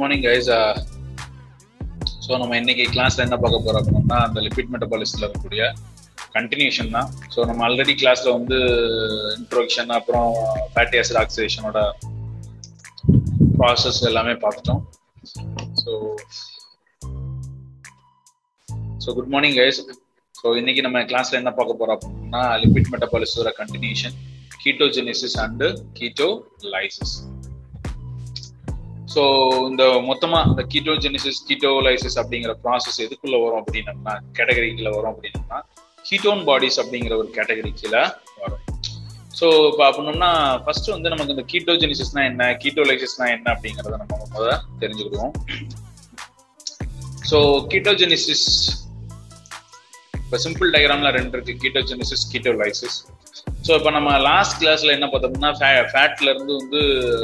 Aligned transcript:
Good 0.00 0.08
morning 0.08 0.26
guys 0.26 0.46
so 2.24 2.30
நம்ம 2.42 2.52
இன்னைக்கு 2.60 2.84
கிளாஸ்ல 2.92 3.24
என்ன 3.24 3.36
பார்க்க 3.42 3.64
போறோம் 3.64 3.80
அப்படின்னா 3.80 4.18
அந்த 4.26 4.38
லிபிட் 4.44 4.70
மெட்டபாலிஸ்ட்ல 4.74 5.24
இருக்கக்கூடிய 5.24 5.62
கண்டினியூஷன் 6.36 6.90
தான். 6.94 7.08
ஸோ 7.34 7.38
நம்ம 7.48 7.64
ஆல்ரெடி 7.66 7.94
கிளாஸ்ல 8.02 8.28
வந்து 8.36 8.58
இன்ட்ரோடக்ஷன் 9.38 9.90
அப்புறம் 9.96 10.30
ஃபேட்டி 10.74 10.98
ஆசிட் 11.00 11.20
ஆக்சிடேஷனோட 11.22 11.80
ப்ராசஸ் 13.58 14.00
எல்லாமே 14.10 14.34
பார்த்துட்டோம். 14.44 14.82
So 15.82 15.92
so 19.04 19.14
good 19.18 19.30
morning 19.34 19.58
guys 19.60 19.80
so 20.34 20.54
இன்னைக்கு 20.60 20.84
நம்ம 20.86 21.02
கிளாஸ்ல 21.12 21.40
என்ன 21.42 21.52
பார்க்க 21.58 21.80
போறோம் 21.82 21.98
அப்படின்னா 21.98 22.44
lipid 22.64 22.90
மெட்டபாலிஸ்டோட 22.94 23.52
continuation 23.60 24.16
ketogenesis 24.64 25.38
and 25.46 25.68
ketolysis 26.74 27.14
so 29.12 29.22
இந்த 29.68 29.84
மொத்தமா 30.08 30.38
இந்த 30.50 30.62
கீட்டோஜெனிசிஸ் 30.72 31.40
கீட்டோலைசிஸ் 31.48 32.18
அப்படிங்கிற 32.22 32.52
ப்ராசஸ் 32.64 32.98
எதுக்குள்ள 33.06 33.36
வரும் 33.44 33.60
அப்படின்னம்னா 33.62 34.14
கேட்டகரிக்குள்ள 34.38 34.90
வரும் 34.96 35.12
அப்படின்னம்னா 35.12 35.60
கீட்டோன் 36.08 36.42
பாடிஸ் 36.48 36.78
அப்படிங்கிற 36.82 37.14
ஒரு 37.22 37.28
கேட்டகரிக்குல 37.36 37.96
வரும். 38.42 38.62
ஸோ 39.38 39.46
இப்போ 39.70 39.82
அப்படின்னோம்னா 39.88 40.30
ஃபர்ஸ்ட் 40.64 40.88
வந்து 40.94 41.12
நமக்கு 41.12 41.34
இந்த 41.34 41.44
கீட்டோஜெனிசிஸ்னா 41.52 42.22
என்ன 42.30 42.48
கீட்டோலைசிஸ்னா 42.62 43.26
என்ன 43.36 43.46
அப்படிங்கிறத 43.54 43.98
நம்ம 44.02 44.18
முதல்ல 44.34 44.54
தெரிஞ்சுக்கிடுவோம். 44.82 45.34
ஸோ 47.30 47.38
கீட்டோஜெனிசிஸ் 47.72 48.46
இப்போ 50.22 50.38
சிம்பிள் 50.44 50.72
டயக்ராம்ல 50.74 51.10
ரெண்டு 51.18 51.34
இருக்கு. 51.36 51.54
கீட்டோஜெனிசிஸ் 51.64 52.24
கீட்டோலைசிஸ் 52.32 52.98
ஸோ 53.66 53.70
இப்போ 53.78 53.90
நம்ம 53.96 54.10
லாஸ்ட் 54.26 54.54
கிளாஸ்ல 54.60 54.92
என்ன 54.96 55.06
பார்த்தோம்னா 55.12 55.50
ஃபேட்ல 55.92 56.28
இருந்து 56.32 56.52
வந்து 56.60 56.80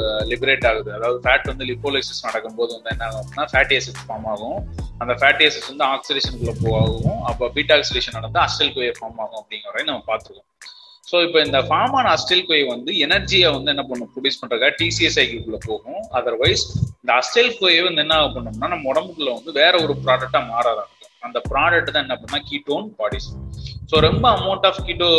uh, 0.07 0.19
லிபரேட் 0.31 0.65
ஆகுது. 0.71 0.89
அதாவது 0.97 1.17
ஃபேட் 1.23 1.47
வந்து 1.51 1.65
லிப்போலைசிஸ் 1.69 2.25
நடக்கும்போது 2.27 2.71
வந்து 2.77 2.91
என்ன 2.93 3.05
ஆகும்னா 3.09 3.45
ஃபேட்டி 3.53 3.75
ஆசிட் 3.77 4.03
ஃபார்ம் 4.07 4.27
ஆகும். 4.33 4.59
அந்த 5.01 5.13
ஃபேட்டி 5.21 5.45
ஆசிட்ஸ் 5.47 5.71
வந்து 5.71 5.85
ஆக்சிடேஷனுக்குள்ள 5.93 6.53
போகும். 6.65 7.21
அப்போ 7.29 7.47
பீட்டாக்சிடேஷன் 7.55 8.15
நடந்து 8.17 8.27
நடந்தால் 8.27 8.47
அஸ்டல் 8.49 8.73
கோயை 8.75 8.93
ஃபார்ம் 8.99 9.19
ஆகும் 9.23 9.39
அப்படிங்கிற 9.41 9.85
நம்ம 9.89 10.03
பார்த்துருக்கோம். 10.11 10.49
ஸோ 11.07 11.17
இப்போ 11.25 11.39
இந்த 11.47 11.59
ஃபார்ம் 11.67 11.95
ஆன 11.97 12.11
அஸ்டில் 12.15 12.45
கோயை 12.47 12.63
வந்து 12.73 12.93
எனர்ஜியை 13.05 13.49
வந்து 13.57 13.71
என்ன 13.73 13.83
பண்ணும்? 13.89 14.09
ப்ரொடியூஸ் 14.13 14.39
பண்றதுக்காக 14.41 14.75
டிசிஎஸ்ஐக்குள்ள 14.81 15.59
போகும். 15.67 16.01
அதர்வைஸ் 16.19 16.65
இந்த 17.01 17.11
அஸ்டில் 17.21 17.57
கோயை 17.61 17.81
வந்து 17.87 18.03
என்ன 18.05 18.17
பண்ணோம்னா 18.35 18.69
நம்ம 18.73 18.89
உடம்புக்குள்ள 18.93 19.31
வந்து 19.37 19.53
வேற 19.61 19.73
ஒரு 19.85 19.95
ப்ராடக்டா 20.05 20.41
மாறாத 20.53 20.83
அந்த 21.27 21.39
ப்ராடக்ட் 21.51 21.93
தான் 21.93 22.05
என்ன 22.05 22.15
பண்ணா 22.23 22.39
கீட்டோன் 22.49 22.87
பாடிஸ் 22.99 23.29
ஸோ 23.91 23.95
ரொம்ப 24.07 24.25
அமௌண்ட் 24.37 24.65
ஆஃப் 24.69 24.81
கீட்டோ 24.87 25.09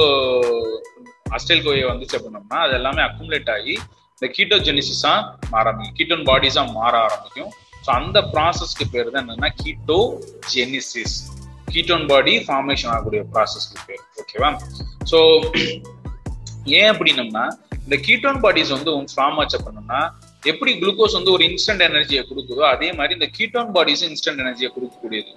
அஸ்டைல் 1.36 1.64
கோயை 1.66 1.86
வந்துச்சு 1.92 2.16
அப்படின்னோம்னா 2.18 2.58
அது 2.66 2.74
எல்லாமே 2.80 3.02
அக்குமுலேட் 3.06 3.50
ஆகி 3.56 3.74
இந்த 4.16 4.28
கீட்டோஜெனிசிஸா 4.36 5.12
மாற 5.52 5.64
ஆரம்பிக்கும். 5.70 5.96
கீட்டோன் 5.98 6.24
பாடிஸா 6.30 6.62
மாற 6.78 6.94
ஆரம்பிக்கும். 7.06 7.50
ஸோ 7.84 7.90
அந்த 8.00 8.18
ப்ராசஸ்க்கு 8.32 8.86
பேர் 8.94 9.12
தான் 9.12 9.22
என்னன்னா 9.24 9.50
keto 9.62 9.98
Genesis 10.54 11.16
ketone 11.74 12.06
body 12.10 12.32
formation 12.46 12.90
ஆகக்கூடிய 12.92 13.22
ப்ராசஸ்க்கு 13.34 13.78
பேர். 13.88 14.02
ஓகேவா 14.22 14.50
ஸோ 15.10 15.18
ஏன் 16.78 16.90
அப்படின்னம்னா 16.92 17.44
இந்த 17.84 17.96
கீட்டோன் 18.06 18.40
பாடிஸ் 18.44 18.72
வந்து 18.76 18.90
ஃபார்ம் 19.16 19.38
ஆச்சு 19.42 19.56
அப்படின்னா 19.58 20.00
எப்படி 20.50 20.72
குளுக்கோஸ் 20.80 21.16
வந்து 21.18 21.32
ஒரு 21.36 21.42
இன்ஸ்டன்ட் 21.50 21.84
எனர்ஜியை 21.88 22.22
கொடுக்குதோ 22.28 22.64
அதே 22.74 22.88
மாதிரி 22.98 23.12
இந்த 23.18 23.28
கீட்டோன் 23.36 23.70
பாடிஸ் 23.76 24.04
இன்ஸ்டன்ட் 24.08 24.42
எனர்ஜியை 24.44 24.68
கொடுக்கக்கூடியது. 24.74 25.32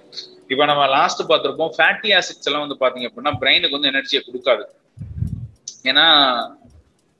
இப்போ 0.52 0.64
நம்ம 0.70 0.82
லாஸ்ட் 0.96 1.22
பார்த்துருப்போம் 1.30 1.72
ஃபேட்டி 1.76 2.10
ஆசிட்ஸ் 2.18 2.48
எல்லாம் 2.48 2.64
வந்து 2.64 2.76
பார்த்தீங்க 2.82 3.08
அப்படின்னா 3.10 3.32
பிரெயினுக்கு 3.42 3.76
வந்து 3.78 3.90
எனர்ஜியை 3.92 4.20
கொடுக்காது. 4.28 4.64
ஏன்னா 5.90 6.06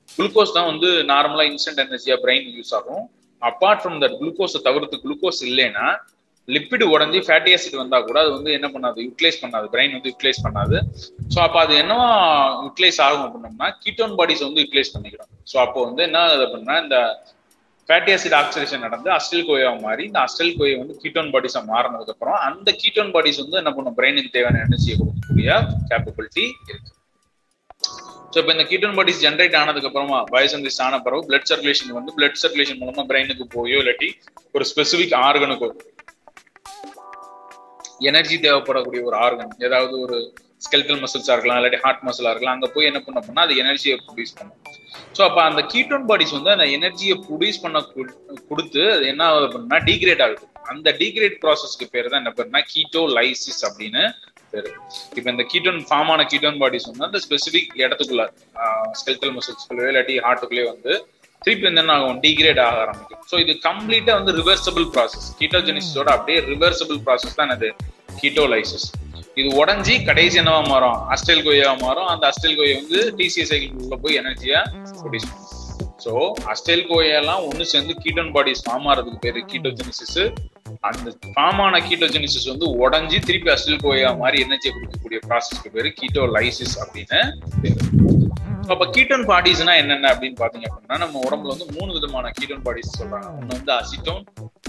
குளுக்கோஸ் 0.09 0.55
தான் 0.57 0.69
வந்து 0.71 0.89
நார்மலா 1.11 1.43
இன்ஸ்டன்ட் 1.51 1.83
எனர்ஜியா 1.83 2.15
பிரெயின் 2.23 2.47
யூஸ் 2.57 2.73
ஆகும். 2.77 3.03
அப்பார்ட் 3.41 3.81
ஃப்ரம் 3.83 3.99
தட் 4.03 4.17
குளுக்கோஸை 4.21 4.59
தவிர்த்து 4.67 5.03
குளுக்கோஸ் 5.05 5.41
இல்லைன்னா 5.49 5.85
லிப்பிடு 6.47 6.85
உடஞ்சி 6.93 7.19
ஃபேட்டி 7.25 7.51
ஆசிட் 7.55 7.81
வந்தா 7.81 7.97
கூட 8.07 8.17
அது 8.23 8.31
வந்து 8.37 8.51
என்ன 8.57 8.67
பண்ணாது 8.73 8.99
யூட்டிலைஸ் 9.05 9.41
பண்ணாது 9.43 9.67
பிரெயின் 9.73 9.93
வந்து 9.97 10.09
யூட்டிலைஸ் 10.11 10.41
பண்ணாது. 10.45 10.77
ஸோ 11.33 11.37
அப்போ 11.45 11.59
அது 11.65 11.73
என்னவா 11.83 12.07
யூட்டிலைஸ் 12.63 12.99
ஆகும் 13.05 13.23
அப்படின்னோம்னா 13.25 13.69
கீட்டோன் 13.83 14.15
பாடிஸ் 14.19 14.43
வந்து 14.47 14.63
யூட்டிலைஸ் 14.63 14.93
பண்ணிக்கிறோம். 14.95 15.29
ஸோ 15.51 15.55
அப்போ 15.65 15.79
வந்து 15.87 16.03
என்ன 16.07 16.19
ஆகுது 16.25 16.43
அப்படின்னா 16.47 16.75
இந்த 16.85 16.97
ஃபேட்டி 17.89 18.11
ஆசிட் 18.15 18.35
ஆக்சிடேஷன் 18.41 18.83
நடந்து 18.87 19.09
அஸ்டல் 19.17 19.45
கோயா 19.47 19.69
மாறி 19.85 20.03
இந்த 20.09 20.19
அஸ்டல் 20.25 20.53
கோயை 20.59 20.75
வந்து 20.81 20.93
கீட்டோன் 21.03 21.31
பாடிஸா 21.35 21.61
மாறினதுக்கு 21.71 22.13
அப்புறம் 22.15 22.37
அந்த 22.49 22.69
கீட்டோன் 22.81 23.13
பாடிஸ் 23.15 23.41
வந்து 23.43 23.59
என்ன 23.61 23.71
பண்ணும்? 23.77 23.97
பிரெயினுக்கு 23.99 24.35
தேவையான 24.35 24.61
எனர்ஜியை 24.67 24.95
கொடுக்கக்கூடிய 24.99 25.49
கேப்பபிலிட்டி 25.91 26.45
இருக்கு. 26.71 26.91
ஸோ 28.33 28.39
இப்போ 28.41 28.51
இந்த 28.55 28.65
கீட்டோன் 28.69 28.95
பாடிஸ் 28.97 29.23
ஜென்ரேட் 29.25 29.57
ஆனதுக்கு 29.61 29.89
அப்புறமா 29.89 30.19
பயோசந்திஸ் 30.31 30.79
ஆன 30.85 30.99
பிறகு 31.05 31.27
பிளட் 31.29 31.49
சர்க்குலேஷன் 31.49 31.97
வந்து 31.97 32.13
பிளட் 32.17 32.39
சர்க்குலேஷன் 32.43 32.79
மூலமா 32.81 33.03
பிரெயினுக்கு 33.11 33.45
போயோ 33.55 33.79
இல்லாட்டி 33.83 34.09
ஒரு 34.55 34.65
ஸ்பெசிபிக் 34.71 35.15
ஆர்கனுக்கோ 35.25 35.69
எனர்ஜி 38.09 38.37
தேவைப்படக்கூடிய 38.45 39.01
ஒரு 39.09 39.15
ஆர்கன் 39.25 39.53
ஏதாவது 39.67 39.95
ஒரு 40.05 40.17
ஸ்கெல்டல் 40.65 41.01
மசில்ஸா 41.03 41.33
இருக்கலாம் 41.35 41.59
இல்லாட்டி 41.59 41.79
ஹார்ட் 41.83 42.03
மசிலா 42.07 42.31
இருக்கலாம் 42.33 42.55
அங்க 42.57 42.67
போய் 42.75 42.89
என்ன 42.89 42.99
பண்ண 43.05 43.19
பண்ணா 43.27 43.43
அது 43.47 43.55
எனர்ஜியை 43.63 43.95
ப்ரொடியூஸ் 44.03 44.35
பண்ணும். 44.39 44.59
ஸோ 45.17 45.21
அப்போ 45.27 45.41
அந்த 45.49 45.61
கீட்டோன் 45.73 46.05
பாடிஸ் 46.09 46.35
வந்து 46.37 46.51
அந்த 46.55 46.65
எனர்ஜியை 46.77 47.15
ப்ரொடியூஸ் 47.25 47.63
பண்ண 47.63 47.77
கொடுத்து 48.49 48.83
அது 48.95 49.05
என்ன 49.13 49.23
ஆகுது 49.29 49.47
அப்படின்னா 49.47 49.79
டீக்ரேட் 49.89 50.23
ஆகுது. 50.25 50.43
அந்த 50.73 50.89
டீக்ரேட் 51.01 51.35
ப்ராசஸ்க்கு 51.43 51.85
பேர் 51.93 52.11
தான் 52.11 52.21
என்ன 52.23 52.31
பேருனா 52.37 52.61
கீட்டோ 52.73 53.01
லைசிஸ் 53.17 53.63
அப்படின்னு 53.69 54.03
பேரு. 54.53 54.69
இப்போ 55.17 55.27
இந்த 55.33 55.45
கீட்டோன் 55.51 55.81
ஃபார்ம் 55.89 56.11
ஆன 56.13 56.25
கீட்டோன் 56.31 56.59
பாடிஸ் 56.63 56.87
வந்து 56.91 57.05
அந்த 57.09 57.19
ஸ்பெசிபிக் 57.25 57.71
இடத்துக்குள்ள 57.83 58.25
ஸ்கெல்டல் 59.01 59.33
மசில்ஸ்குள்ளே 59.37 59.89
இல்லாட்டி 59.91 60.15
ஹார்ட்டுக்குள்ளே 60.27 60.65
வந்து 60.73 60.93
திருப்பி 61.41 61.65
வந்து 61.67 61.81
என்ன 61.83 61.93
ஆகும்? 61.99 62.19
டிகிரேட் 62.25 62.59
ஆக 62.65 62.75
ஆரம்பிக்கும். 62.83 63.21
ஸோ 63.29 63.35
இது 63.43 63.53
கம்ப்ளீட்டா 63.69 64.13
வந்து 64.19 64.33
ரிவர்சபிள் 64.41 64.85
ப்ராசஸ் 64.95 65.25
கீட்டோஜெனிசிஸோட 65.39 66.09
அப்படியே 66.17 66.37
ரிவர்சபிள் 66.51 66.99
ப்ராசஸ் 67.07 67.39
தான் 67.39 67.53
அது 67.55 67.69
கீட்டோலைசிஸ் 68.21 68.87
இது 69.41 69.49
உடஞ்சி 69.61 69.93
கடைசி 70.07 70.37
என்னவா 70.41 70.61
மாறும்? 70.71 70.97
அஸ்டல் 71.13 71.43
கோயாவா 71.45 71.75
மாறும். 71.85 72.09
அந்த 72.13 72.23
அஸ்டல் 72.31 72.57
கொய்யை 72.59 72.75
வந்து 72.81 72.99
டிசிஎஸ் 73.19 73.51
சைக்கிள் 73.51 74.01
போய் 74.03 74.19
எனர்ஜியா 74.21 74.59
ப்ரொடியூஸ் 74.99 75.27
பண்ணும். 75.29 75.52
ஸோ 76.03 76.11
அஸ்டல் 76.53 76.85
கோயெல்லாம் 76.89 77.43
ஒன்று 77.49 77.65
சேர்ந்து 77.73 77.95
கீட்டோன் 78.03 78.31
பாடிஸ் 78.35 78.63
ஃபார்ம் 78.65 78.87
ஆகிறதுக்கு 78.91 79.23
பேரு 79.25 79.41
கீட்டோஜெனிசிஸ் 79.51 80.19
அந்த 80.89 81.09
ஃபார்ம் 81.33 81.61
ஆன 81.65 81.79
கீட்டோஜெனிசிஸ் 81.89 82.47
வந்து 82.51 82.67
உடஞ்சி 82.83 83.17
திருப்பி 83.27 83.51
அஸ்டெல் 83.53 83.83
கோயா 83.83 84.09
மாதிரி 84.21 84.37
எனர்ஜி 84.45 84.69
கொடுக்கக்கூடிய 84.75 85.19
ப்ராசஸ்க்கு 85.27 85.73
பேரு 85.75 85.91
கீட்டோலைசிஸ் 85.99 86.75
அப்படின்னு 86.83 87.19
பேரு. 87.63 87.77
அப்ப 88.73 88.83
கீட்டோன் 88.95 89.25
பாடிஸ்னா 89.29 89.73
என்னென்ன 89.81 90.09
அப்படின்னு 90.13 90.37
பாத்தீங்க 90.41 90.67
அப்படின்னா 90.69 90.97
நம்ம 91.03 91.21
உடம்புல 91.27 91.53
வந்து 91.55 91.67
மூணு 91.77 91.89
விதமான 91.95 92.31
கீட்டோன் 92.37 92.63
பாடிஸ் 92.67 92.97
சொல்றாங்க. 92.99 93.29
ஒன்னு 93.39 93.57
வந்து 93.57 93.73
அசிட்டோன் 93.79 94.21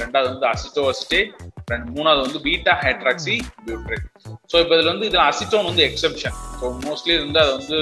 ரெண்டாவது 0.02 0.28
வந்து 0.32 0.46
அசிட்டோ 0.52 0.84
அசிட்டேட் 0.92 1.30
ரெண்டு 1.72 1.88
மூணாவது 1.96 2.24
வந்து 2.26 2.40
பீட்டா 2.46 2.72
ஹைட்ராக்சி 2.84 3.36
பியூட்ரேட் 3.66 4.06
ஸோ 4.52 4.56
இப்போ 4.62 4.74
இதுல 4.76 4.90
வந்து 4.92 5.08
இதுல 5.10 5.24
அசிட்டோன் 5.30 5.68
வந்து 5.70 5.84
எக்ஸப்ஷன் 5.88 6.36
ஸோ 6.60 6.72
மோஸ்ட்லி 6.86 7.16
வந்து 7.24 7.40
அது 7.44 7.52
வந்து 7.58 7.78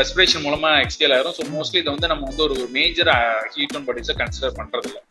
ரெஸ்பிரேஷன் 0.00 0.44
மூலமா 0.46 0.70
எக்ஸ்கேல் 0.84 1.14
ஆயிரும். 1.16 1.36
ஸோ 1.38 1.44
மோஸ்ட்லி 1.56 1.80
இதை 1.82 1.90
வந்து 1.94 2.10
நம்ம 2.12 2.26
வந்து 2.30 2.44
ஒரு 2.48 2.56
மேஜர் 2.78 3.10
ஹீட்டோன் 3.56 3.86
பாடிஸை 3.88 4.16
கன்சிடர் 4.22 4.58
பண்றது 4.60 4.88
இல்லை 4.90 5.02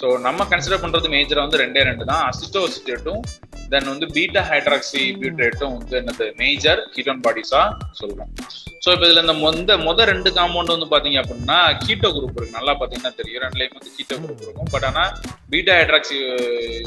ஸோ 0.00 0.06
நம்ம 0.26 0.44
கன்சிடர் 0.50 0.82
பண்றது 0.82 1.06
மேஜரா 1.14 1.42
வந்து 1.46 1.58
ரெண்டே 1.62 1.80
ரெண்டு 1.88 2.04
தான். 2.10 2.22
அசிட்டோசிட்டேட்டும் 2.28 3.22
தென் 3.72 3.90
வந்து 3.92 4.06
பீட்டா 4.14 4.42
ஹைட்ராக்சி 4.50 5.02
பியூட்ரேட்டும் 5.18 5.74
வந்து 5.76 5.94
என்னது? 5.98 6.26
மேஜர் 6.40 6.80
கீட்டோன் 6.94 7.20
பாடிஸா 7.26 7.60
சொல்றோம். 7.98 8.30
ஸோ 8.84 8.88
இப்போ 8.94 9.04
இதுல 9.08 9.24
இந்த 9.26 9.34
மொந்த 9.42 9.76
மொத 9.86 10.04
ரெண்டு 10.12 10.30
காம்பவுண்ட் 10.38 10.74
வந்து 10.74 10.88
பாத்தீங்க 10.94 11.18
அப்படின்னா 11.22 11.58
கீட்டோ 11.84 12.10
குரூப் 12.16 12.38
இருக்கு. 12.38 12.56
நல்லா 12.58 12.74
பாத்தீங்கன்னா 12.80 13.12
தெரியும். 13.20 13.42
ரெண்டுலையும் 13.44 13.76
வந்து 13.78 13.92
கீட்டோ 13.98 14.16
குரூப் 14.22 14.44
இருக்கும். 14.46 14.70
பட் 14.74 14.86
ஆனா 14.90 15.04
பீட்டா 15.52 15.74
ஹைட்ராக்சி 15.80 16.18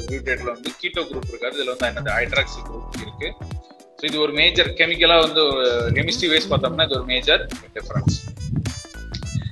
பியூட்ரேட்ல 0.07 0.49
வந்து 0.55 0.71
கீட்டோ 0.81 1.03
குரூப் 1.11 1.29
இருக்காது. 1.33 1.55
இதுல 1.59 1.75
வந்து 1.75 1.89
என்னது? 1.91 2.11
ஹைட்ராக்சி 2.19 2.59
குரூப் 2.69 2.97
இருக்கு. 3.05 3.29
ஸோ 4.03 4.07
இது 4.07 4.17
ஒரு 4.23 4.33
மேஜர் 4.37 4.69
கெமிக்கலா 4.79 5.17
வந்து 5.21 5.41
கெமிஸ்ட்ரி 5.97 6.27
வைஸ் 6.31 6.47
பார்த்தோம்னா 6.49 6.85
இது 6.87 6.95
ஒரு 6.97 7.05
மேஜர் 7.11 7.41
டிஃபரன்ஸ் 7.75 8.15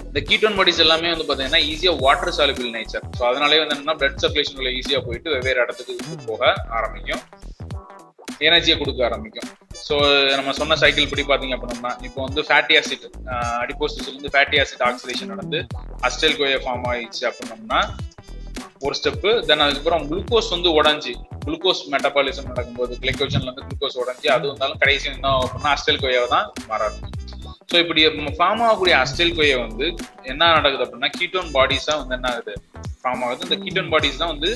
இந்த 0.07 0.21
கீட்டோன் 0.29 0.57
பாடிஸ் 0.57 0.81
எல்லாமே 0.85 1.11
வந்து 1.13 1.25
பாத்தீங்கன்னா 1.27 1.61
ஈஸியா 1.67 1.91
வாட்டர் 2.01 2.35
சாலிபிள் 2.37 2.73
நேச்சர் 2.73 3.05
ஸோ 3.17 3.21
அதனாலே 3.29 3.59
வந்து 3.61 3.75
என்னன்னா 3.75 3.95
பிளட் 3.99 4.19
சர்க்குலேஷன் 4.23 4.75
ஈஸியா 4.79 4.99
போயிட்டு 5.05 5.29
வெவ்வேறு 5.35 5.63
இடத்துக்கு 5.63 5.95
போக 6.25 6.41
ஆரம்பிக்கும். 6.77 7.21
எனர்ஜியை 8.41 8.75
கொடுக்க 8.77 9.01
ஆரம்பிக்கும். 9.07 9.47
ஸோ 9.87 9.95
நம்ம 10.35 10.53
சொன்ன 10.59 10.77
சைக்கிள் 10.83 11.09
படி 11.11 11.23
பார்த்தீங்க 11.23 11.55
அப்படின்னா 11.57 11.93
இப்போ 12.07 12.19
வந்து 12.25 12.43
ஃபேட்டி 12.49 12.75
ஆசிட் 12.79 13.07
அடிப்போசிஸ்ல 13.61 14.15
வந்து 14.17 14.33
ஃபேட்டி 14.35 14.59
ஆசிட் 14.63 14.83
ஆக்சிடேஷன் 14.87 15.33
நடந்து 15.33 15.59
அஸ்டல் 16.09 16.37
கோயை 16.39 16.59
ஃபார்ம் 16.65 16.87
ஆயிடுச்சு 16.91 17.23
அப்படின்னோம்னா 17.29 17.79
ஒரு 18.85 18.95
ஸ்டெப்பு 18.99 19.31
தென் 19.47 19.63
அதுக்கப்புறம் 19.65 20.03
குளுக்கோஸ் 20.11 20.51
வந்து 20.55 20.69
உடஞ்சி 20.79 21.13
குளுக்கோஸ் 21.45 21.81
மெட்டபாலிசம் 21.93 22.47
நடக்கும்போது 22.51 22.93
கிளைக்கோஜன்ல 23.01 23.47
இருந்து 23.47 23.65
குளுக்கோஸ் 23.67 23.97
உடஞ்சி 24.03 24.27
அது 24.35 24.45
வந்தாலும் 24.51 24.79
கடைசி 24.83 25.07
என்ன 25.13 25.33
அப்படின்னா 25.43 25.71
அஸ்டெல் 25.75 26.01
கோயாவை 26.03 26.29
தான் 26.35 26.47
மாறாது. 26.69 26.97
ஸோ 27.71 27.77
இப்படி 27.83 28.01
ஃபார்ம் 28.39 28.61
ஆகக்கூடிய 28.67 28.93
அஸ்டல் 29.03 29.35
கோயை 29.37 29.57
வந்து 29.65 29.85
என்ன 30.31 30.51
நடக்குது 30.57 30.83
அப்படின்னா 30.85 31.09
கீட்டோன் 31.17 31.51
பாடிஸா 31.57 31.93
வந்து 32.01 32.15
என்ன 32.17 32.29
ஆகுது? 32.33 32.53
ஃபார்ம் 33.03 33.23
ஆகுது. 33.25 33.45
இந்த 33.47 33.57
கீட்டோன் 33.65 33.91
பாடிஸ் 33.93 34.21
தான் 34.21 34.31
வந்து 34.33 34.49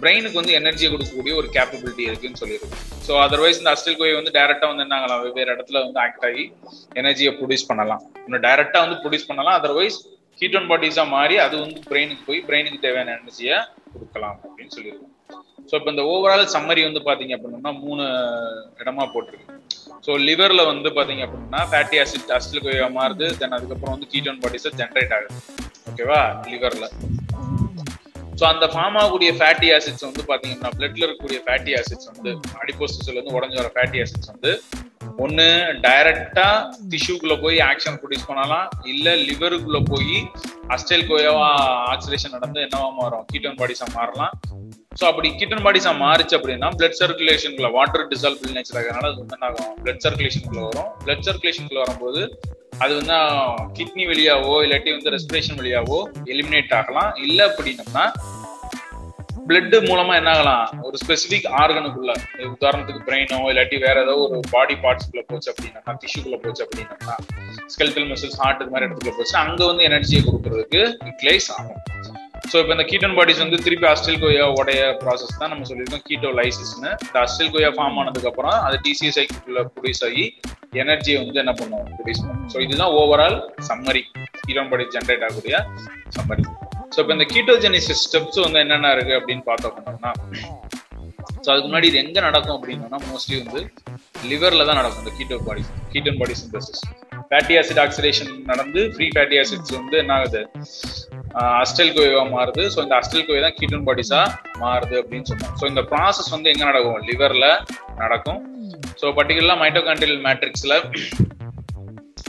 பிரெயினுக்கு 0.00 0.40
வந்து 0.40 0.56
எனர்ஜியை 0.58 0.88
கொடுக்கக்கூடிய 0.92 1.34
ஒரு 1.40 1.48
கேப்பபிலிட்டி 1.56 2.04
இருக்குன்னு 2.08 2.40
சொல்லியிருக்கு 2.42 2.80
ஸோ 3.06 3.12
அதர்வைஸ் 3.26 3.60
இந்த 3.60 3.70
அஸ்டல் 3.74 3.98
கோயை 4.00 4.14
வந்து 4.18 4.32
டைரக்டா 4.36 4.66
வந்து 4.72 4.84
என்ன 4.86 4.96
ஆகலாம்? 4.98 5.22
வெவ்வேறு 5.26 5.54
இடத்துல 5.54 5.80
வந்து 5.84 6.00
ஆக்ட் 6.04 6.26
ஆகி 6.28 6.44
எனர்ஜியை 7.00 7.32
ப்ரொடியூஸ் 7.38 7.68
பண்ணலாம். 7.70 8.02
இன்னும் 8.26 8.44
டைரக்டா 8.48 8.80
வந்து 8.84 8.98
ப்ரொடியூஸ் 9.02 9.28
பண்ணலாம். 9.30 9.56
அதர்வைஸ் 9.60 9.98
கீட்டோன் 10.38 10.68
பாடிஸா 10.70 11.04
மாறி 11.16 11.36
அது 11.46 11.56
வந்து 11.64 11.80
பிரெயினுக்கு 11.90 12.24
போய் 12.28 12.46
பிரெயினுக்கு 12.48 12.84
தேவையான 12.86 13.12
எனர்ஜியை 13.18 13.58
கொடுக்கலாம் 13.94 14.38
அப்படின்னு 14.46 14.74
சொல்லியிருக்கோம். 14.76 15.12
ஸோ 15.68 15.74
இப்போ 15.78 15.90
இந்த 15.94 16.02
ஓவரால் 16.12 16.52
சம்மரி 16.54 16.82
வந்து 16.86 17.00
பாத்தீங்க 17.08 17.34
அப்படின்னா 17.36 17.72
மூணு 17.84 18.04
இடமா 18.82 19.04
போட்டிருக்கு. 19.12 19.52
ஸோ 20.06 20.12
லிவர்ல 20.28 20.62
வந்து 20.72 20.88
பார்த்தீங்க 20.96 21.22
அப்படின்னா 21.26 21.60
ஃபேட்டி 21.70 21.98
ஆசிட் 22.02 22.34
அஸ்டில் 22.38 22.96
மாறுது. 22.98 23.28
தென் 23.42 23.56
அதுக்கப்புறம் 23.58 23.94
வந்து 23.96 24.10
கீட்டோன் 24.14 24.42
பாடிஸை 24.44 24.72
ஜென்ரேட் 24.80 25.14
ஆகுது. 25.18 25.38
ஓகேவா 25.90 26.20
லிவர்ல 26.52 26.86
ஸோ 28.38 28.44
அந்த 28.44 28.66
ஃபார்ம் 28.72 28.96
ஆகக்கூடிய 29.00 29.30
ஃபேட்டி 29.38 29.68
ஆசிட்ஸ் 29.76 30.06
வந்து 30.06 30.22
பாத்தீங்கன்னா 30.30 30.70
பிளட்ல 30.78 31.04
இருக்கக்கூடிய 31.06 31.40
ஃபேட்டி 31.46 31.72
ஆசிட்ஸ் 31.78 32.08
வந்து 32.12 32.30
அடிப்போசிஸ்ல 32.62 33.14
இருந்து 33.14 33.36
உடஞ்சு 33.38 33.58
வர 33.60 33.70
ஃபேட்டி 33.74 34.00
ஆசிட்ஸ் 34.02 34.32
வந்து 34.34 34.52
ஒன்னு 35.24 35.44
டைரக்டா 35.82 36.46
டிஷ்யூக்குள்ள 36.92 37.34
போய் 37.40 37.58
ஆக்ஷன் 37.70 37.98
ப்ரொடியூஸ் 38.00 38.28
பண்ணலாம். 38.30 38.68
இல்ல 38.84 39.16
லிவருக்குள்ள 39.28 39.80
போய் 39.84 40.16
அஸ்டைல் 40.76 41.06
கோயாவா 41.10 41.48
ஆக்சிலேஷன் 41.92 42.30
நடந்து 42.30 42.60
என்னவா 42.66 42.88
மாறும்? 43.00 43.24
கீட்டோன் 43.32 43.60
பாடிஸா 43.60 43.86
மாறலாம். 43.96 44.32
ஸோ 44.98 45.04
அப்படி 45.10 45.28
கிட்டன் 45.40 45.64
பாடிஸாக 45.66 45.96
மாறிச்சு 46.02 46.34
அப்படின்னா 46.38 46.68
பிளட் 46.78 46.98
சர்க்குலேஷனுக்குள்ள 47.00 47.70
வாட்டர் 47.76 48.04
டிசால்வ் 48.10 48.52
நேச்சர் 48.56 48.78
ஆகிறதுனால 48.80 49.08
அது 49.10 49.20
வந்து 49.22 49.36
என்ன 49.36 49.48
ஆகும் 49.50 49.72
பிளட் 49.82 50.02
சர்க்குலேஷனுக்குள்ள 50.04 50.62
வரும். 50.68 50.90
பிளட் 51.04 51.24
சர்க்குலேஷனுக்குள்ள 51.28 51.82
வரும்போது 51.84 52.20
அது 52.84 52.92
வந்து 53.00 53.16
கிட்னி 53.78 54.04
வழியாவோ 54.10 54.54
இல்லாட்டி 54.66 54.90
வந்து 54.96 55.12
ரெஸ்பிரேஷன் 55.16 55.58
வழியாவோ 55.60 55.98
எலிமினேட் 56.32 56.74
ஆகலாம். 56.78 57.10
இல்லை 57.26 57.44
அப்படின்னம்னா 57.50 58.06
பிளட் 59.48 59.74
மூலமா 59.88 60.12
என்ன 60.20 60.30
ஆகலாம் 60.34 60.66
ஒரு 60.88 60.96
ஸ்பெசிபிக் 61.02 61.48
ஆர்கனுக்குள்ள 61.62 62.12
உதாரணத்துக்கு 62.52 63.02
பிரெயினோ 63.08 63.38
இல்லாட்டி 63.52 63.78
வேற 63.86 63.96
ஏதோ 64.06 64.14
ஒரு 64.26 64.38
பாடி 64.54 64.76
பார்ட்ஸ்க்குள்ள 64.84 65.24
போச்சு 65.30 65.50
அப்படின்னா 65.52 65.96
டிஷ்யூக்குள்ள 66.04 66.38
போச்சு 66.44 66.64
அப்படின்னா 66.66 67.16
ஸ்கெல்டல் 67.74 68.08
மசில்ஸ் 68.12 68.38
ஹார்ட் 68.42 68.62
இது 68.62 68.72
மாதிரி 68.74 68.86
இடத்துக்குள்ள 68.88 69.16
போச்சு 69.18 69.36
அங்க 69.44 69.60
வந்து 69.70 69.84
எனர்ஜியை 69.90 70.22
கொடுக்கறதுக்கு 70.28 70.82
யூட்டிலைஸ் 71.08 71.50
ஆகும். 71.56 71.82
ஸோ 72.44 72.56
இப்போ 72.60 72.72
இந்த 72.74 72.84
கீட்டோன் 72.88 73.14
பாடிஸ் 73.16 73.40
வந்து 73.42 73.58
திருப்பி 73.64 73.86
அஸ்டில் 73.90 74.18
கோயா 74.22 74.44
உடைய 74.56 74.80
ப்ராசஸ் 75.00 75.38
தான் 75.38 75.50
நம்ம 75.52 75.66
சொல்லியிருக்கோம் 75.68 76.04
கீட்டோ 76.08 76.30
லைசிஸ்னு 76.38 76.90
இந்த 77.04 77.16
அஸ்டில் 77.22 77.52
கோயா 77.54 77.70
ஃபார்ம் 77.76 77.98
ஆனதுக்கப்புறம் 78.00 78.58
அது 78.66 78.76
டிசி 78.84 79.10
சைக்கிள் 79.16 79.58
ப்ரொடியூஸ் 79.70 80.02
ஆகி 80.08 80.24
எனர்ஜியை 80.82 81.16
வந்து 81.22 81.40
என்ன 81.42 81.54
பண்ணுவோம் 81.58 81.88
ப்ரொடியூஸ் 81.92 82.22
பண்ணுவோம் 82.22 82.50
ஸோ 82.52 82.60
இதுதான் 82.66 82.92
overall 83.00 83.36
summary 83.68 84.02
ketone 84.40 84.70
body 84.72 84.86
generate 84.94 85.24
ஆகக்கூடிய 85.26 85.56
சம்மரி 86.16 86.44
ஸோ 86.88 86.98
இப்போ 87.02 87.12
இந்த 87.12 87.26
கீட்டோஜெனிசிஸ் 87.32 88.02
ஸ்டெப்ஸ் 88.04 88.40
வந்து 88.44 88.60
என்னென்ன 88.64 88.92
இருக்கு 88.96 89.14
அப்படின்னு 89.18 89.44
பார்த்தோம் 89.46 89.74
அப்படின்னா 89.78 90.12
ஸோ 91.38 91.48
அதுக்கு 91.52 91.68
முன்னாடி 91.68 91.88
இது 91.90 91.98
எங்க 92.02 92.18
நடக்கும் 92.20 92.56
அப்படின்னா 92.56 93.00
மோஸ்ட்லி 93.06 93.36
வந்து 93.42 93.60
லிவர்ல 94.28 94.66
தான் 94.66 94.80
நடக்கும் 94.80 95.02
இந்த 95.04 95.14
keto 95.18 95.38
body 95.46 95.62
ketone 95.92 96.20
body 96.20 96.36
synthesis 96.40 96.82
fatty 97.26 97.56
acid 97.60 97.82
oxidation 97.82 98.32
நடந்து 98.46 98.82
ஃப்ரீ 98.94 99.08
ஃபேட்டி 99.10 99.38
ஆசிட்ஸ் 99.40 99.76
வந்து 99.76 99.98
என்ன 100.02 100.14
ஆகுது 100.18 100.42
அஸ்டல் 101.62 101.92
கோயவா 101.96 102.24
மாறுது. 102.34 102.64
ஸோ 102.74 102.78
இந்த 102.84 102.94
அஸ்டல் 103.00 103.24
கோயை 103.28 103.40
தான் 103.44 103.56
கீட்டோன் 103.58 103.86
பாடிஸா 103.88 104.20
மாறுது 104.62 104.96
அப்படின்னு 105.02 105.28
சொன்னோம் 105.30 105.54
ஸோ 105.60 105.64
இந்த 105.72 105.82
ப்ராசஸ் 105.92 106.30
வந்து 106.34 106.50
எங்க 106.52 106.64
நடக்கும்? 106.70 107.00
லிவர்ல 107.10 107.46
நடக்கும். 108.02 108.40
ஸோ 109.00 109.06
பர்டிகுலரா 109.18 109.56
மைட்டோகான்ட்ரியல் 109.62 110.20
மேட்ரிக்ஸ்ல 110.26 110.76